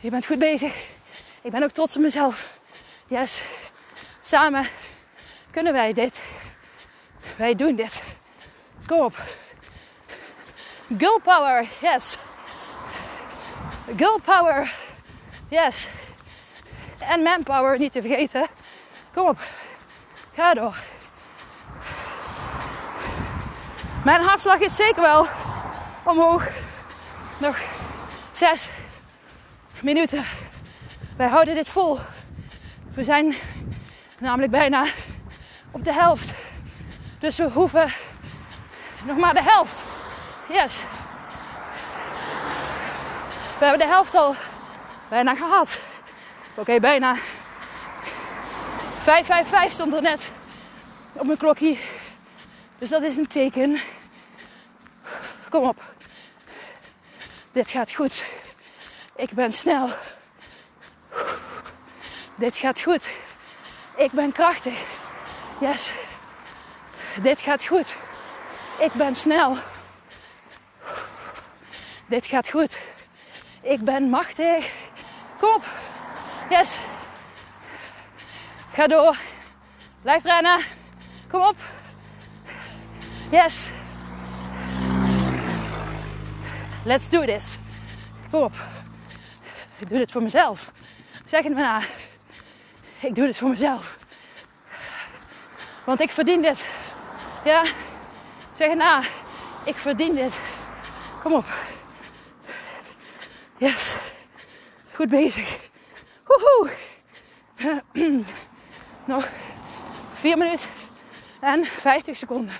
Je 0.00 0.10
bent 0.10 0.26
goed 0.26 0.38
bezig. 0.38 0.84
Ik 1.42 1.50
ben 1.50 1.62
ook 1.62 1.70
trots 1.70 1.96
op 1.96 2.02
mezelf. 2.02 2.58
Yes. 3.06 3.42
Samen 4.28 4.66
kunnen 5.50 5.72
wij 5.72 5.92
dit. 5.92 6.20
Wij 7.36 7.54
doen 7.54 7.74
dit. 7.74 8.02
Kom 8.86 9.00
op. 9.00 9.16
Girl 10.98 11.20
power, 11.20 11.68
yes. 11.80 12.16
Girl 13.96 14.20
power, 14.24 14.74
yes. 15.48 15.88
En 16.98 17.22
manpower, 17.22 17.78
niet 17.78 17.92
te 17.92 18.02
vergeten. 18.02 18.46
Kom 19.12 19.26
op. 19.26 19.38
Ga 20.34 20.54
door. 20.54 20.76
Mijn 24.04 24.22
hartslag 24.22 24.58
is 24.58 24.76
zeker 24.76 25.02
wel 25.02 25.26
omhoog. 26.04 26.48
Nog 27.38 27.58
zes 28.32 28.68
minuten. 29.82 30.24
Wij 31.16 31.28
houden 31.28 31.54
dit 31.54 31.68
vol. 31.68 31.98
We 32.94 33.04
zijn 33.04 33.36
namelijk 34.18 34.50
bijna 34.50 34.86
op 35.70 35.84
de 35.84 35.92
helft. 35.92 36.34
Dus 37.18 37.36
we 37.36 37.50
hoeven 37.50 37.92
nog 39.04 39.16
maar 39.16 39.34
de 39.34 39.42
helft. 39.42 39.84
Yes. 40.48 40.84
We 43.58 43.64
hebben 43.64 43.78
de 43.78 43.92
helft 43.92 44.14
al 44.14 44.34
bijna 45.08 45.34
gehad. 45.34 45.78
Oké, 46.54 46.80
bijna. 46.80 47.14
555 49.02 49.72
stond 49.72 49.94
er 49.94 50.02
net 50.02 50.30
op 51.12 51.26
mijn 51.26 51.38
klokje. 51.38 51.78
Dus 52.78 52.88
dat 52.88 53.02
is 53.02 53.16
een 53.16 53.26
teken. 53.26 53.80
Kom 55.48 55.64
op. 55.64 55.82
Dit 57.52 57.70
gaat 57.70 57.92
goed. 57.92 58.24
Ik 59.16 59.30
ben 59.30 59.52
snel. 59.52 59.88
Dit 62.34 62.58
gaat 62.58 62.80
goed. 62.80 63.08
Ik 63.98 64.12
ben 64.12 64.32
krachtig. 64.32 64.86
Yes. 65.60 65.92
Dit 67.22 67.40
gaat 67.40 67.64
goed. 67.64 67.96
Ik 68.78 68.92
ben 68.92 69.14
snel. 69.14 69.56
Dit 72.06 72.26
gaat 72.26 72.48
goed. 72.48 72.78
Ik 73.62 73.80
ben 73.80 74.10
machtig. 74.10 74.72
Kom 75.40 75.54
op. 75.54 75.64
Yes. 76.50 76.78
Ga 78.72 78.86
door. 78.86 79.16
Blijf 80.02 80.24
rennen. 80.24 80.64
Kom 81.30 81.40
op. 81.40 81.56
Yes. 83.30 83.70
Let's 86.84 87.08
do 87.08 87.24
this. 87.24 87.56
Kom 88.30 88.42
op. 88.42 88.54
Ik 89.78 89.88
doe 89.88 89.98
dit 89.98 90.12
voor 90.12 90.22
mezelf. 90.22 90.72
Zeg 91.24 91.42
het 91.42 91.54
maar 91.54 91.62
na. 91.62 91.82
Ik 93.00 93.14
doe 93.14 93.26
dit 93.26 93.36
voor 93.36 93.48
mezelf. 93.48 93.98
Want 95.84 96.00
ik 96.00 96.10
verdien 96.10 96.42
dit. 96.42 96.68
Ja. 97.44 97.64
Zeg 98.52 98.74
na. 98.74 99.02
Ik 99.64 99.76
verdien 99.76 100.14
dit. 100.14 100.40
Kom 101.22 101.34
op. 101.34 101.44
Yes. 103.56 103.96
Goed 104.94 105.08
bezig. 105.08 105.58
Woehoe. 106.24 106.70
Nog 109.04 109.28
4 110.14 110.38
minuten 110.38 110.68
en 111.40 111.64
50 111.64 112.16
seconden. 112.16 112.54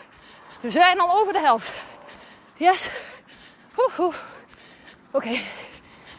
We 0.61 0.70
zijn 0.70 1.01
al 1.01 1.20
over 1.20 1.33
de 1.33 1.40
helft. 1.40 1.72
Yes. 2.57 2.90
Oké. 5.11 5.38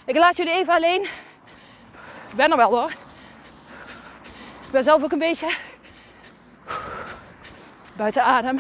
Ik 0.05 0.15
laat 0.15 0.38
jullie 0.38 0.53
even 0.53 0.73
alleen. 0.73 1.01
Ik 2.29 2.36
ben 2.36 2.51
er 2.51 2.58
wel 2.58 2.69
hoor. 2.69 2.91
Ik 4.69 4.75
ben 4.75 4.84
zelf 4.84 5.03
ook 5.03 5.12
een 5.12 5.19
beetje 5.19 5.55
buiten 7.95 8.23
adem. 8.23 8.60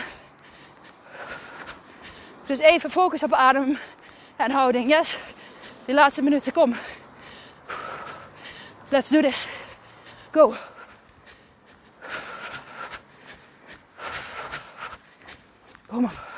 Dus 2.45 2.59
even 2.59 2.89
focus 2.91 3.23
op 3.23 3.33
adem 3.33 3.77
en 4.35 4.51
houding. 4.51 4.89
Yes. 4.89 5.19
Die 5.85 5.95
laatste 5.95 6.21
minuten, 6.21 6.53
kom. 6.53 6.75
Let's 8.89 9.09
do 9.09 9.21
this. 9.21 9.47
Go. 10.31 10.53
Kom 15.87 16.03
op. 16.03 16.28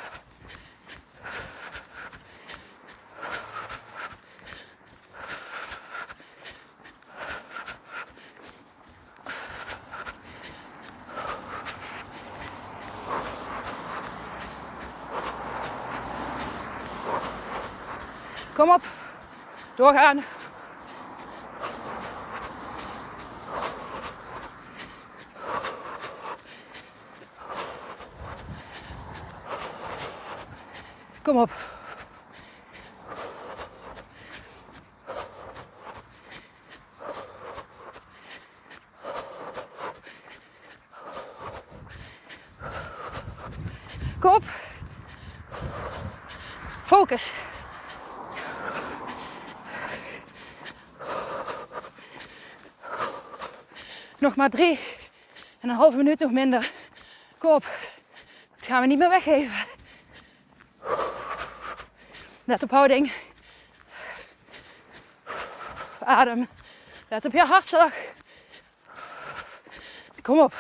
Kom 18.62 18.70
op. 18.70 18.84
Doorgaan. 19.76 20.24
Kom 31.22 31.38
op. 31.38 31.52
Kom 44.20 44.34
op. 44.34 44.44
Focus. 46.86 47.34
Nog 54.22 54.31
maar 54.42 54.50
drie 54.50 54.80
en 55.60 55.70
een 55.70 55.76
halve 55.76 55.98
minuut 55.98 56.20
nog 56.20 56.32
minder. 56.32 56.72
Kom 57.38 57.52
op. 57.52 57.66
Dat 58.56 58.66
gaan 58.66 58.82
we 58.82 58.88
niet 58.88 58.98
meer 58.98 59.10
weggeven. 59.10 59.66
Let 62.44 62.64
op 62.64 62.72
houding. 62.72 63.12
Adem. 66.00 66.48
Let 67.10 67.26
op 67.26 67.32
je 67.32 67.46
hartslag. 67.46 67.94
Kom 70.22 70.40
op. 70.40 70.54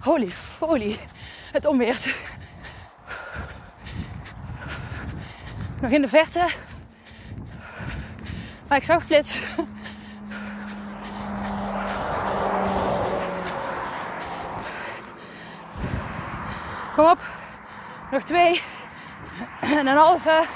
Holy 0.00 0.32
holy. 0.58 0.98
Het 1.52 1.64
onweert. 1.64 2.14
Nog 5.82 5.90
in 5.90 6.00
de 6.00 6.08
verte. 6.08 6.48
Maar 8.68 8.78
ik 8.78 8.84
zag 8.84 9.02
flits. 9.04 9.42
Kom 16.94 17.06
op. 17.06 17.18
Nog 18.10 18.22
twee. 18.22 18.62
En 19.60 19.86
een 19.86 19.96
halve 19.96 20.46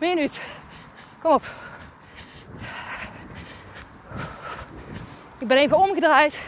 minuut. 0.00 0.40
Kom 1.22 1.32
op. 1.32 1.44
Ik 5.38 5.46
ben 5.46 5.56
even 5.56 5.78
omgedraaid. 5.78 6.40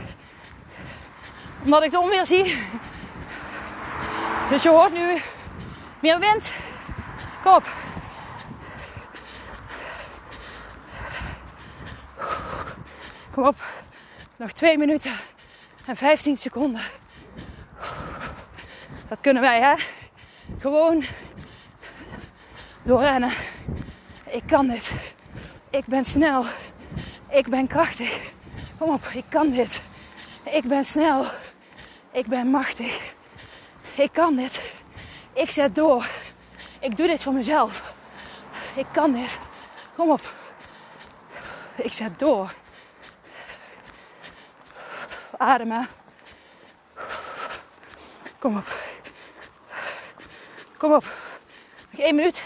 Omdat 1.65 1.83
ik 1.83 1.91
de 1.91 2.01
onweer 2.01 2.27
zie. 2.27 2.59
Dus 4.51 4.63
je 4.63 4.69
hoort 4.69 4.93
nu 4.93 5.21
meer 6.01 6.19
wind. 6.19 6.53
Kom 7.49 7.57
op. 7.57 7.67
Kom 13.31 13.47
op. 13.47 13.57
Nog 14.37 14.53
twee 14.53 14.79
minuten 14.79 15.13
en 15.87 15.97
15 15.97 16.37
seconden. 16.37 16.83
Dat 19.09 19.21
kunnen 19.21 19.43
wij, 19.43 19.61
hè? 19.61 19.75
Gewoon 20.59 21.05
doorrennen. 22.83 23.33
Ik 24.27 24.43
kan 24.47 24.67
dit. 24.67 24.93
Ik 25.71 25.87
ben 25.87 26.05
snel. 26.05 26.45
Ik 27.29 27.49
ben 27.49 27.67
krachtig. 27.67 28.21
Kom 28.79 28.91
op, 28.91 29.07
ik 29.15 29.25
kan 29.29 29.51
dit. 29.51 29.83
Ik 30.45 30.65
ben 30.65 30.85
snel. 30.85 31.25
Ik 32.13 32.27
ben 32.27 32.51
machtig. 32.51 33.15
Ik 33.95 34.13
kan 34.13 34.37
dit. 34.37 34.73
Ik 35.33 35.51
zet 35.51 35.75
door. 35.75 36.07
Ik 36.81 36.97
doe 36.97 37.07
dit 37.07 37.23
voor 37.23 37.33
mezelf. 37.33 37.93
Ik 38.75 38.87
kan 38.93 39.13
dit. 39.13 39.39
Kom 39.97 40.11
op. 40.11 40.33
Ik 41.77 41.93
zet 41.93 42.19
door. 42.19 42.55
Ademen. 45.37 45.89
Kom 48.39 48.57
op. 48.57 48.69
Kom 50.77 50.93
op. 50.93 51.05
Nog 51.91 52.01
1 52.01 52.15
minuut. 52.15 52.45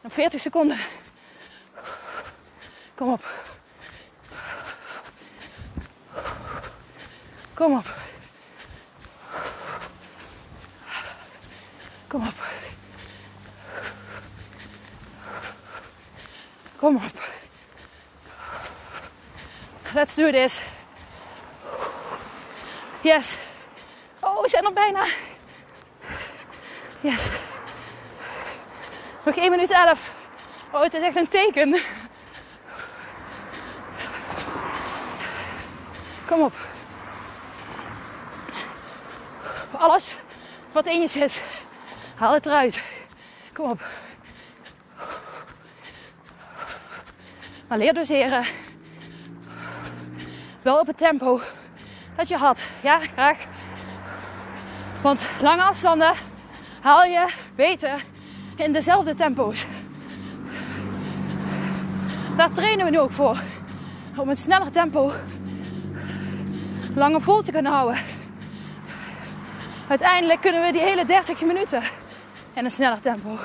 En 0.00 0.10
40 0.10 0.40
seconden. 0.40 0.78
Kom 2.94 3.12
op. 3.12 3.24
Kom 7.54 7.76
op. 7.76 7.86
Kom 12.06 12.26
op. 12.26 12.49
Kom 16.80 16.96
op. 16.96 17.02
Let's 19.94 20.14
do 20.14 20.30
this. 20.30 20.60
Yes. 23.00 23.38
Oh, 24.20 24.42
we 24.42 24.48
zijn 24.48 24.64
er 24.64 24.72
bijna. 24.72 25.06
Yes. 27.00 27.30
Nog 29.24 29.36
1 29.36 29.50
minuut 29.50 29.70
11. 29.70 30.00
Oh, 30.72 30.82
het 30.82 30.94
is 30.94 31.02
echt 31.02 31.16
een 31.16 31.28
teken. 31.28 31.80
Kom 36.26 36.40
op. 36.40 36.54
Alles 39.70 40.16
wat 40.72 40.86
in 40.86 41.00
je 41.00 41.06
zit, 41.06 41.44
haal 42.14 42.32
het 42.32 42.46
eruit. 42.46 42.82
Kom 43.52 43.70
op. 43.70 43.80
Maar 47.70 47.78
leer 47.78 47.94
doseren. 47.94 48.44
Wel 50.62 50.78
op 50.78 50.86
het 50.86 50.96
tempo 50.96 51.40
dat 52.16 52.28
je 52.28 52.36
had. 52.36 52.62
Ja, 52.82 52.98
graag. 52.98 53.38
Want 55.02 55.28
lange 55.40 55.62
afstanden 55.62 56.14
haal 56.80 57.04
je 57.04 57.32
beter 57.54 58.04
in 58.56 58.72
dezelfde 58.72 59.14
tempo's. 59.14 59.66
Daar 62.36 62.52
trainen 62.52 62.84
we 62.84 62.90
nu 62.90 62.98
ook 62.98 63.12
voor. 63.12 63.40
Om 64.16 64.28
een 64.28 64.36
sneller 64.36 64.70
tempo 64.70 65.12
langer 66.94 67.20
vol 67.20 67.42
te 67.42 67.52
kunnen 67.52 67.72
houden. 67.72 67.98
Uiteindelijk 69.88 70.40
kunnen 70.40 70.62
we 70.62 70.72
die 70.72 70.82
hele 70.82 71.04
30 71.04 71.40
minuten 71.40 71.82
in 72.54 72.64
een 72.64 72.70
sneller 72.70 73.00
tempo. 73.00 73.38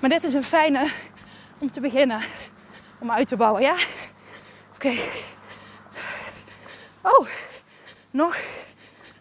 Maar 0.00 0.10
dit 0.10 0.24
is 0.24 0.34
een 0.34 0.44
fijne 0.44 0.90
om 1.64 1.70
te 1.70 1.80
beginnen. 1.80 2.22
Om 3.00 3.10
uit 3.10 3.28
te 3.28 3.36
bouwen, 3.36 3.62
ja? 3.62 3.76
Oké. 4.74 4.92
Oh, 7.02 7.28
nog 8.10 8.36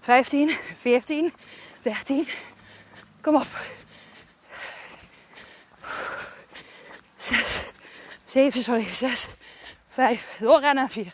15, 0.02 0.58
14, 0.80 1.34
13. 1.82 2.28
Kom 3.22 3.36
op. 3.36 3.48
6, 7.18 7.62
7, 8.26 8.64
sorry, 8.64 8.94
6, 8.94 9.28
5. 9.90 10.38
Doorrennen. 10.40 10.90
4, 10.90 11.14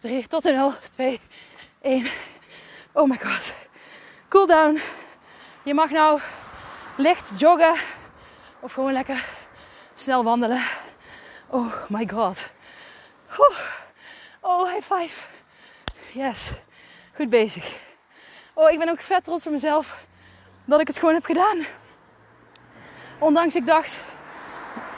3, 0.00 0.26
tot 0.26 0.42
de 0.42 0.52
0, 0.52 0.72
2, 0.90 1.20
1. 1.80 2.06
Oh 2.92 3.08
my 3.08 3.18
god. 3.18 3.54
Cool 4.28 4.46
down. 4.46 4.80
Je 5.62 5.74
mag 5.74 5.90
nou 5.90 6.20
licht 6.96 7.40
joggen 7.40 7.74
of 8.60 8.72
gewoon 8.72 8.92
lekker 8.92 9.45
snel 9.96 10.24
wandelen. 10.24 10.62
Oh 11.46 11.72
my 11.88 12.08
god. 12.08 12.46
Oh, 14.48 14.64
high 14.72 14.80
five. 14.80 15.24
Yes. 16.12 16.52
Goed 17.14 17.30
bezig. 17.30 17.76
Oh, 18.54 18.70
ik 18.70 18.78
ben 18.78 18.88
ook 18.88 19.00
vet 19.00 19.24
trots 19.24 19.46
op 19.46 19.52
mezelf 19.52 19.96
dat 20.64 20.80
ik 20.80 20.86
het 20.86 20.98
gewoon 20.98 21.14
heb 21.14 21.24
gedaan. 21.24 21.66
Ondanks 23.18 23.54
ik 23.54 23.66
dacht 23.66 24.00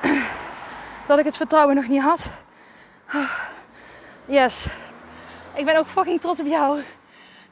dat 1.09 1.19
ik 1.19 1.25
het 1.25 1.37
vertrouwen 1.37 1.75
nog 1.75 1.89
niet 1.89 2.03
had. 2.03 2.31
Yes. 4.27 4.67
Ik 5.55 5.65
ben 5.65 5.77
ook 5.77 5.87
fucking 5.87 6.21
trots 6.21 6.41
op 6.41 6.47
jou 6.47 6.83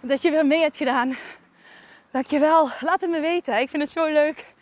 dat 0.01 0.22
je 0.22 0.30
weer 0.30 0.47
mee 0.47 0.61
hebt 0.61 0.76
gedaan. 0.76 1.16
Dankjewel. 2.11 2.70
Laat 2.80 3.01
het 3.01 3.11
me 3.11 3.20
weten. 3.20 3.61
Ik 3.61 3.70
vind 3.70 3.82
het 3.82 3.92
zo 3.92 4.07
leuk. 4.07 4.55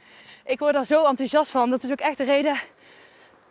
Ik 0.47 0.59
word 0.59 0.75
er 0.75 0.85
zo 0.85 1.05
enthousiast 1.05 1.51
van. 1.51 1.71
Dat 1.71 1.83
is 1.83 1.91
ook 1.91 2.01
echt 2.01 2.17
de 2.17 2.25
reden 2.25 2.61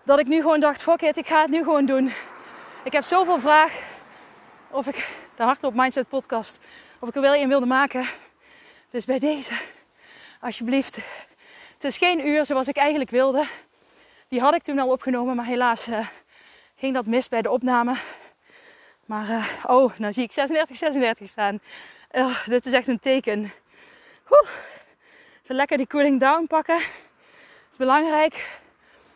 dat 0.04 0.20
ik 0.20 0.28
nu 0.28 0.42
gewoon 0.42 0.60
dacht: 0.60 0.84
fuck 0.84 1.02
it, 1.02 1.18
ik 1.18 1.28
ga 1.28 1.42
het 1.42 1.50
nu 1.50 1.58
gewoon 1.58 1.86
doen. 1.86 2.12
Ik 2.84 2.92
heb 2.92 3.04
zoveel 3.04 3.40
vraag 3.40 3.74
of 4.70 4.88
ik 4.88 5.10
de 5.36 5.44
Hardloop 5.44 5.74
Mindset 5.74 6.10
podcast, 6.10 6.58
of 7.00 7.10
ik 7.10 7.16
er 7.16 7.22
wel 7.22 7.36
een 7.36 7.48
wilde 7.48 7.66
maken. 7.66 8.06
Dus 8.90 9.06
bij 9.06 9.20
deze, 9.20 9.54
alsjeblieft. 10.40 10.96
Het 11.74 11.84
is 11.84 11.98
geen 11.98 12.28
uur 12.28 12.46
zoals 12.46 12.68
ik 12.68 12.78
eigenlijk 12.78 13.10
wilde. 13.10 13.46
Die 14.28 14.42
had 14.42 14.56
ik 14.56 14.64
toen 14.64 14.80
al 14.80 14.92
opgenomen, 14.92 15.36
maar 15.36 15.46
helaas 15.46 15.88
uh, 15.88 16.08
ging 16.76 16.94
dat 16.94 17.06
mis 17.06 17.30
bij 17.30 17.42
de 17.42 17.50
opname. 17.50 17.98
Maar, 19.06 19.30
uh, 19.30 19.46
oh, 19.66 19.98
nou 19.98 20.14
zie 20.14 20.24
ik 20.24 20.32
36, 20.32 20.78
36 20.78 21.28
staan. 21.28 21.60
Uh, 22.12 22.48
dit 22.48 22.66
is 22.66 22.74
echt 22.74 22.88
een 22.88 23.00
teken. 23.00 23.52
Even 25.44 25.56
lekker 25.56 25.78
die 25.78 25.88
cooling 25.88 26.20
down 26.20 26.46
pakken. 26.48 26.78
Dat 26.78 27.72
is 27.72 27.78
belangrijk. 27.78 28.60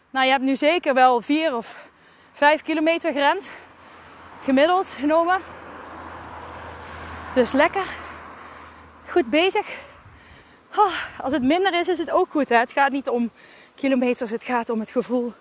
Nou, 0.10 0.26
je 0.26 0.32
hebt 0.32 0.44
nu 0.44 0.56
zeker 0.56 0.94
wel 0.94 1.22
4 1.22 1.56
of 1.56 1.88
5 2.34 2.62
kilometer 2.62 3.12
gerend. 3.12 3.52
Gemiddeld 4.44 4.88
genomen. 4.88 5.42
Dus 7.36 7.52
lekker. 7.52 7.86
Goed 9.10 9.30
bezig. 9.30 9.80
Als 11.22 11.34
het 11.34 11.44
minder 11.44 11.74
is, 11.74 11.88
is 11.88 11.98
het 11.98 12.12
ook 12.12 12.32
goed. 12.32 12.50
Hè? 12.50 12.58
Het 12.58 12.72
gaat 12.72 12.92
niet 12.92 13.10
om 13.10 13.32
kilometers, 13.76 14.30
het 14.30 14.44
gaat 14.44 14.70
om 14.70 14.80
het 14.80 14.92
gevoel. 14.92 15.34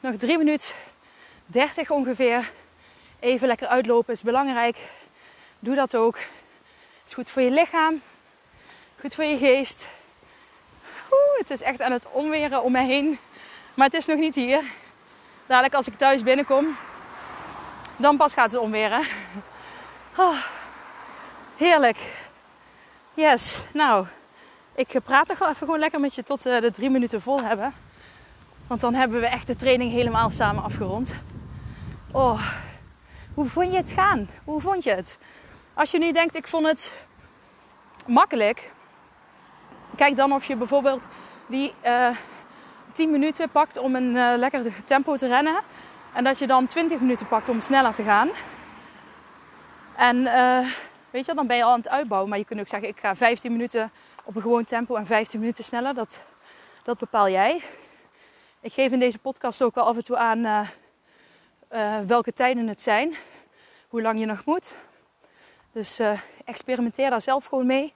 Nog 0.00 0.16
3 0.16 0.38
minuten 0.38 0.74
30 1.46 1.90
ongeveer. 1.90 2.50
Even 3.20 3.46
lekker 3.46 3.66
uitlopen 3.66 4.12
is 4.12 4.22
belangrijk. 4.22 4.76
Doe 5.58 5.74
dat 5.74 5.96
ook. 5.96 6.16
Het 6.16 7.06
is 7.06 7.14
goed 7.14 7.30
voor 7.30 7.42
je 7.42 7.50
lichaam. 7.50 8.02
Goed 9.00 9.14
voor 9.14 9.24
je 9.24 9.38
geest. 9.38 9.86
Oeh, 11.10 11.38
het 11.38 11.50
is 11.50 11.62
echt 11.62 11.82
aan 11.82 11.92
het 11.92 12.06
onweren 12.10 12.62
om 12.62 12.72
me 12.72 12.82
heen. 12.82 13.18
Maar 13.74 13.86
het 13.86 13.94
is 13.94 14.06
nog 14.06 14.18
niet 14.18 14.34
hier. 14.34 14.62
Dadelijk 15.46 15.74
als 15.74 15.88
ik 15.88 15.98
thuis 15.98 16.22
binnenkom, 16.22 16.76
dan 17.96 18.16
pas 18.16 18.32
gaat 18.32 18.50
het 18.50 18.60
omweren. 18.60 19.06
Oh, 20.16 20.36
heerlijk. 21.56 21.98
Yes, 23.14 23.60
nou, 23.72 24.06
ik 24.74 25.00
praat 25.04 25.28
toch 25.28 25.38
wel 25.38 25.48
even 25.48 25.60
gewoon 25.60 25.78
lekker 25.78 26.00
met 26.00 26.14
je 26.14 26.22
tot 26.22 26.46
uh, 26.46 26.60
de 26.60 26.70
drie 26.70 26.90
minuten 26.90 27.22
vol 27.22 27.40
hebben. 27.42 27.74
Want 28.66 28.80
dan 28.80 28.94
hebben 28.94 29.20
we 29.20 29.26
echt 29.26 29.46
de 29.46 29.56
training 29.56 29.92
helemaal 29.92 30.30
samen 30.30 30.62
afgerond. 30.62 31.14
Oh, 32.12 32.42
hoe 33.34 33.48
vond 33.48 33.70
je 33.70 33.76
het 33.76 33.92
gaan? 33.92 34.30
Hoe 34.44 34.60
vond 34.60 34.84
je 34.84 34.94
het? 34.94 35.18
Als 35.74 35.90
je 35.90 35.98
nu 35.98 36.12
denkt, 36.12 36.34
ik 36.34 36.46
vond 36.46 36.66
het 36.66 36.92
makkelijk. 38.06 38.70
Kijk 40.00 40.16
dan 40.16 40.32
of 40.32 40.44
je 40.44 40.56
bijvoorbeeld 40.56 41.06
die 41.46 41.74
uh, 41.84 42.06
eh, 42.06 42.16
10 42.92 43.10
minuten 43.10 43.50
pakt 43.50 43.76
om 43.76 43.94
een 43.94 44.14
uh, 44.14 44.32
lekker 44.36 44.84
tempo 44.84 45.16
te 45.16 45.26
rennen. 45.26 45.62
En 46.14 46.24
dat 46.24 46.38
je 46.38 46.46
dan 46.46 46.66
20 46.66 47.00
minuten 47.00 47.28
pakt 47.28 47.48
om 47.48 47.60
sneller 47.60 47.94
te 47.94 48.02
gaan. 48.02 48.30
En 49.96 50.16
uh, 50.16 50.66
weet 51.10 51.26
je, 51.26 51.34
dan 51.34 51.46
ben 51.46 51.56
je 51.56 51.64
al 51.64 51.70
aan 51.70 51.78
het 51.78 51.88
uitbouwen. 51.88 52.28
Maar 52.30 52.38
je 52.38 52.44
kunt 52.44 52.60
ook 52.60 52.68
zeggen, 52.68 52.88
ik 52.88 52.98
ga 53.00 53.16
15 53.16 53.52
minuten 53.52 53.90
op 54.24 54.36
een 54.36 54.42
gewoon 54.42 54.64
tempo 54.64 54.94
en 54.94 55.06
15 55.06 55.40
minuten 55.40 55.64
sneller. 55.64 55.94
Dat, 55.94 56.20
dat 56.82 56.98
bepaal 56.98 57.28
jij. 57.28 57.62
Ik 58.60 58.72
geef 58.72 58.92
in 58.92 58.98
deze 58.98 59.18
podcast 59.18 59.62
ook 59.62 59.74
wel 59.74 59.84
af 59.84 59.96
en 59.96 60.04
toe 60.04 60.16
aan 60.16 60.68
welke 62.06 62.32
tijden 62.32 62.68
het 62.68 62.80
zijn. 62.80 63.14
Hoe 63.88 64.02
lang 64.02 64.20
je 64.20 64.26
nog 64.26 64.44
moet. 64.44 64.74
Dus 65.72 66.00
experimenteer 66.44 67.10
daar 67.10 67.22
zelf 67.22 67.44
gewoon 67.44 67.66
mee. 67.66 67.94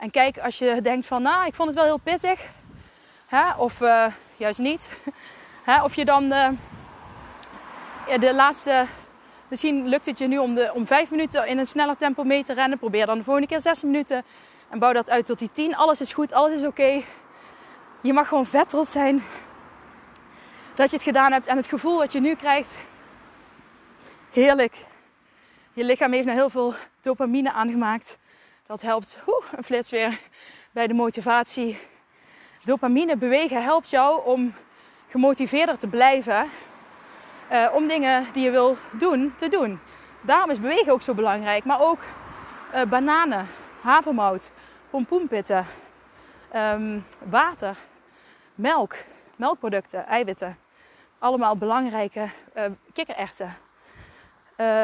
En 0.00 0.10
kijk 0.10 0.38
als 0.38 0.58
je 0.58 0.82
denkt 0.82 1.06
van, 1.06 1.22
nou, 1.22 1.46
ik 1.46 1.54
vond 1.54 1.68
het 1.68 1.78
wel 1.78 1.86
heel 1.86 1.98
pittig. 1.98 2.40
Hè? 3.26 3.54
Of 3.54 3.78
juist 4.36 4.58
niet. 4.58 4.90
Hè? 5.70 5.82
Of 5.82 5.94
je 5.94 6.04
dan 6.04 6.24
ja, 8.08 8.18
de 8.18 8.34
laatste 8.34 8.86
Misschien 9.50 9.88
lukt 9.88 10.06
het 10.06 10.18
je 10.18 10.26
nu 10.26 10.38
om, 10.38 10.54
de, 10.54 10.70
om 10.74 10.86
vijf 10.86 11.10
minuten 11.10 11.46
in 11.46 11.58
een 11.58 11.66
sneller 11.66 11.96
tempo 11.96 12.24
mee 12.24 12.44
te 12.44 12.52
rennen. 12.52 12.78
Probeer 12.78 13.06
dan 13.06 13.18
de 13.18 13.24
volgende 13.24 13.48
keer 13.48 13.60
zes 13.60 13.82
minuten. 13.82 14.24
En 14.68 14.78
bouw 14.78 14.92
dat 14.92 15.10
uit 15.10 15.26
tot 15.26 15.38
die 15.38 15.50
tien. 15.52 15.76
Alles 15.76 16.00
is 16.00 16.12
goed, 16.12 16.32
alles 16.32 16.52
is 16.52 16.64
oké. 16.66 17.02
Je 18.00 18.12
mag 18.12 18.28
gewoon 18.28 18.46
vet 18.46 18.68
trots 18.68 18.92
zijn 18.92 19.22
dat 20.74 20.90
je 20.90 20.96
het 20.96 21.04
gedaan 21.04 21.32
hebt. 21.32 21.46
En 21.46 21.56
het 21.56 21.66
gevoel 21.66 21.98
wat 21.98 22.12
je 22.12 22.20
nu 22.20 22.34
krijgt, 22.34 22.78
heerlijk. 24.32 24.74
Je 25.72 25.84
lichaam 25.84 26.12
heeft 26.12 26.26
nou 26.26 26.38
heel 26.38 26.50
veel 26.50 26.74
dopamine 27.00 27.52
aangemaakt. 27.52 28.18
Dat 28.70 28.82
helpt 28.82 29.18
oeh, 29.26 29.44
een 29.56 29.64
flits 29.64 29.90
weer 29.90 30.20
bij 30.70 30.86
de 30.86 30.94
motivatie. 30.94 31.78
Dopamine 32.64 33.16
bewegen 33.16 33.62
helpt 33.62 33.90
jou 33.90 34.24
om 34.24 34.54
gemotiveerder 35.08 35.78
te 35.78 35.86
blijven 35.86 36.50
uh, 37.52 37.68
om 37.74 37.88
dingen 37.88 38.26
die 38.32 38.44
je 38.44 38.50
wil 38.50 38.76
doen, 38.92 39.34
te 39.36 39.48
doen. 39.48 39.80
Daarom 40.20 40.50
is 40.50 40.60
bewegen 40.60 40.92
ook 40.92 41.02
zo 41.02 41.14
belangrijk. 41.14 41.64
Maar 41.64 41.80
ook 41.80 41.98
uh, 42.74 42.82
bananen, 42.82 43.48
havermout, 43.80 44.52
pompoenpitten, 44.90 45.66
um, 46.56 47.06
water, 47.18 47.76
melk, 48.54 48.94
melkproducten, 49.36 50.06
eiwitten. 50.06 50.58
Allemaal 51.18 51.56
belangrijke 51.56 52.30
uh, 52.56 52.64
kikkererwten, 52.92 53.56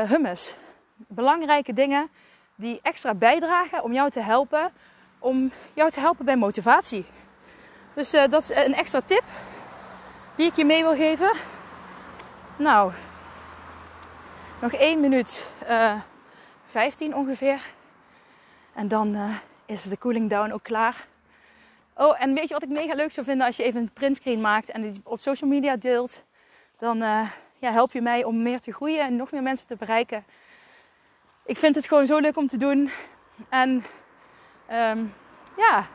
hummus. 0.09 0.57
Belangrijke 0.97 1.73
dingen 1.73 2.11
die 2.57 2.81
extra 2.83 3.15
bijdragen 3.15 3.83
om 3.83 3.93
jou 3.93 4.11
te 4.11 4.21
helpen, 4.21 4.73
om 5.19 5.53
jou 5.75 5.91
te 5.91 6.01
helpen 6.01 6.25
bij 6.25 6.37
motivatie. 6.37 7.07
Dus 7.95 8.11
dat 8.11 8.43
is 8.43 8.51
een 8.51 8.75
extra 8.75 9.01
tip 9.01 9.23
die 10.35 10.47
ik 10.47 10.57
je 10.57 10.65
mee 10.65 10.83
wil 10.83 10.95
geven. 10.95 11.33
Nou, 12.57 12.93
nog 14.61 14.73
1 14.73 15.01
minuut 15.01 15.51
uh, 15.63 15.91
eh, 15.91 16.01
15 16.67 17.15
ongeveer. 17.15 17.61
En 18.73 18.89
dan 18.89 19.15
uh, 19.15 19.37
is 19.67 19.83
de 19.83 19.99
cooling 19.99 20.31
down 20.31 20.51
ook 20.51 20.63
klaar. 20.63 21.07
Oh, 21.95 22.23
en 22.23 22.35
weet 22.35 22.49
je 22.49 22.55
wat 22.55 22.63
ik 22.63 22.69
mega 22.69 22.95
leuk 22.95 23.13
zou 23.13 23.27
vinden 23.27 23.47
als 23.47 23.57
je 23.57 23.63
even 23.63 23.81
een 23.81 23.91
printscreen 23.93 24.41
maakt 24.41 24.71
en 24.71 24.83
die 24.83 25.01
op 25.05 25.21
social 25.21 25.51
media 25.51 25.77
deelt? 25.77 26.23
Dan 26.79 26.99
ja, 27.59 27.73
help 27.73 27.93
je 27.93 28.01
mij 28.01 28.25
om 28.25 28.43
meer 28.43 28.61
te 28.61 28.73
groeien 28.73 29.05
en 29.05 29.17
nog 29.17 29.31
meer 29.31 29.43
mensen 29.43 29.67
te 29.67 29.77
bereiken. 29.77 30.25
Ik 31.47 31.59
vind 31.59 31.75
het 31.75 31.89
gewoon 31.89 32.07
zo 32.07 32.19
leuk 32.19 32.37
om 32.37 32.47
te 32.47 32.57
doen. 32.57 32.91
En 33.49 33.85
um, 34.73 35.15
ja, 35.57 35.87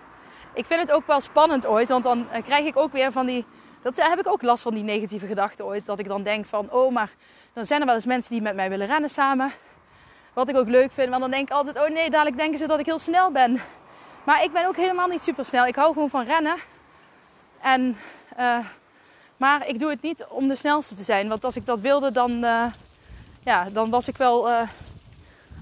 ik 0.53 0.65
vind 0.65 0.79
het 0.79 0.91
ook 0.91 1.07
wel 1.07 1.21
spannend 1.21 1.65
ooit. 1.65 1.87
Want 1.87 2.03
dan 2.03 2.27
uh, 2.35 2.43
krijg 2.43 2.65
ik 2.65 2.77
ook 2.77 2.91
weer 2.91 3.11
van 3.11 3.25
die. 3.25 3.45
Dat 3.81 3.97
heb 3.97 4.19
ik 4.19 4.27
ook 4.27 4.41
last 4.41 4.63
van 4.63 4.73
die 4.73 4.83
negatieve 4.83 5.25
gedachten 5.25 5.65
ooit. 5.65 5.85
Dat 5.85 5.99
ik 5.99 6.07
dan 6.07 6.23
denk 6.23 6.45
van, 6.45 6.71
oh, 6.71 6.91
maar 6.91 7.09
dan 7.53 7.65
zijn 7.65 7.79
er 7.79 7.85
wel 7.85 7.95
eens 7.95 8.05
mensen 8.05 8.31
die 8.31 8.41
met 8.41 8.55
mij 8.55 8.69
willen 8.69 8.87
rennen 8.87 9.09
samen. 9.09 9.51
Wat 10.33 10.49
ik 10.49 10.57
ook 10.57 10.69
leuk 10.69 10.91
vind. 10.91 11.09
Maar 11.09 11.19
dan 11.19 11.31
denk 11.31 11.49
ik 11.49 11.55
altijd, 11.55 11.77
oh 11.77 11.89
nee, 11.89 12.09
dadelijk 12.09 12.37
denken 12.37 12.57
ze 12.57 12.67
dat 12.67 12.79
ik 12.79 12.85
heel 12.85 12.99
snel 12.99 13.31
ben. 13.31 13.61
Maar 14.23 14.43
ik 14.43 14.51
ben 14.51 14.67
ook 14.67 14.75
helemaal 14.75 15.07
niet 15.07 15.23
super 15.23 15.45
snel. 15.45 15.65
Ik 15.65 15.75
hou 15.75 15.93
gewoon 15.93 16.09
van 16.09 16.25
rennen. 16.25 16.55
En, 17.61 17.97
uh, 18.39 18.57
maar 19.37 19.67
ik 19.67 19.79
doe 19.79 19.89
het 19.89 20.01
niet 20.01 20.25
om 20.29 20.47
de 20.47 20.55
snelste 20.55 20.95
te 20.95 21.03
zijn. 21.03 21.27
Want 21.27 21.45
als 21.45 21.55
ik 21.55 21.65
dat 21.65 21.79
wilde, 21.79 22.11
dan, 22.11 22.31
uh, 22.31 22.65
ja, 23.43 23.69
dan 23.69 23.89
was 23.89 24.07
ik 24.07 24.17
wel 24.17 24.49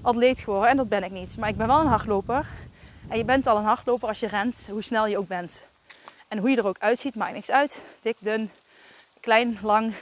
atleet 0.02 0.40
geworden. 0.40 0.70
En 0.70 0.76
dat 0.76 0.88
ben 0.88 1.02
ik 1.02 1.10
niet. 1.10 1.36
Maar 1.38 1.48
ik 1.48 1.56
ben 1.56 1.66
wel 1.66 1.80
een 1.80 1.86
hardloper. 1.86 2.46
En 3.08 3.18
je 3.18 3.24
bent 3.24 3.46
al 3.46 3.56
een 3.56 3.64
hardloper 3.64 4.08
als 4.08 4.20
je 4.20 4.26
rent, 4.26 4.66
hoe 4.70 4.82
snel 4.82 5.06
je 5.06 5.18
ook 5.18 5.28
bent. 5.28 5.62
En 6.28 6.38
hoe 6.38 6.50
je 6.50 6.56
er 6.56 6.66
ook 6.66 6.78
uitziet, 6.78 7.14
maakt 7.14 7.32
niks 7.32 7.50
uit. 7.50 7.80
Dik, 8.00 8.16
dun, 8.20 8.50
klein, 9.20 9.58
lang. 9.62 9.94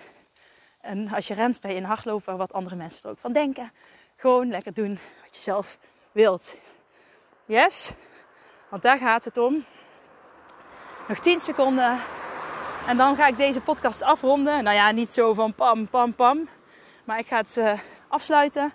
En 0.80 1.08
als 1.08 1.26
je 1.26 1.34
rent 1.34 1.60
ben 1.60 1.70
je 1.70 1.76
een 1.76 1.84
hardloper, 1.84 2.36
wat 2.36 2.52
andere 2.52 2.76
mensen 2.76 3.02
er 3.02 3.10
ook 3.10 3.18
van 3.18 3.32
denken. 3.32 3.72
Gewoon 4.16 4.48
lekker 4.48 4.74
doen 4.74 4.98
wat 5.24 5.36
je 5.36 5.42
zelf 5.42 5.78
wilt. 6.12 6.54
Yes? 7.46 7.92
Want 8.68 8.82
daar 8.82 8.98
gaat 8.98 9.24
het 9.24 9.36
om. 9.36 9.64
Nog 11.08 11.18
10 11.18 11.38
seconden. 11.38 12.00
En 12.86 12.96
dan 12.96 13.16
ga 13.16 13.26
ik 13.26 13.36
deze 13.36 13.60
podcast 13.60 14.02
afronden. 14.02 14.64
Nou 14.64 14.76
ja, 14.76 14.90
niet 14.90 15.12
zo 15.12 15.34
van 15.34 15.54
pam, 15.54 15.88
pam, 15.88 16.14
pam. 16.14 16.48
Maar 17.04 17.18
ik 17.18 17.26
ga 17.26 17.36
het 17.36 17.56
uh, 17.56 17.72
afsluiten. 18.08 18.72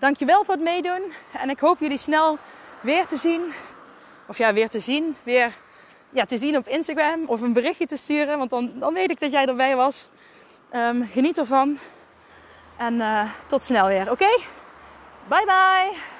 Dankjewel 0.00 0.44
voor 0.44 0.54
het 0.54 0.62
meedoen. 0.62 1.12
En 1.32 1.50
ik 1.50 1.58
hoop 1.58 1.80
jullie 1.80 1.98
snel 1.98 2.38
weer 2.80 3.06
te 3.06 3.16
zien. 3.16 3.52
Of 4.26 4.38
ja, 4.38 4.52
weer 4.52 4.68
te 4.68 4.78
zien. 4.78 5.16
Weer 5.22 5.52
ja, 6.10 6.24
te 6.24 6.36
zien 6.36 6.56
op 6.56 6.68
Instagram. 6.68 7.24
Of 7.26 7.40
een 7.40 7.52
berichtje 7.52 7.86
te 7.86 7.96
sturen. 7.96 8.38
Want 8.38 8.50
dan, 8.50 8.72
dan 8.74 8.94
weet 8.94 9.10
ik 9.10 9.20
dat 9.20 9.32
jij 9.32 9.46
erbij 9.46 9.76
was. 9.76 10.08
Um, 10.72 11.08
geniet 11.12 11.38
ervan. 11.38 11.78
En 12.76 12.94
uh, 12.94 13.30
tot 13.46 13.62
snel 13.62 13.86
weer. 13.86 14.10
Oké? 14.10 14.38
Bye 15.28 15.44
bye! 15.44 16.19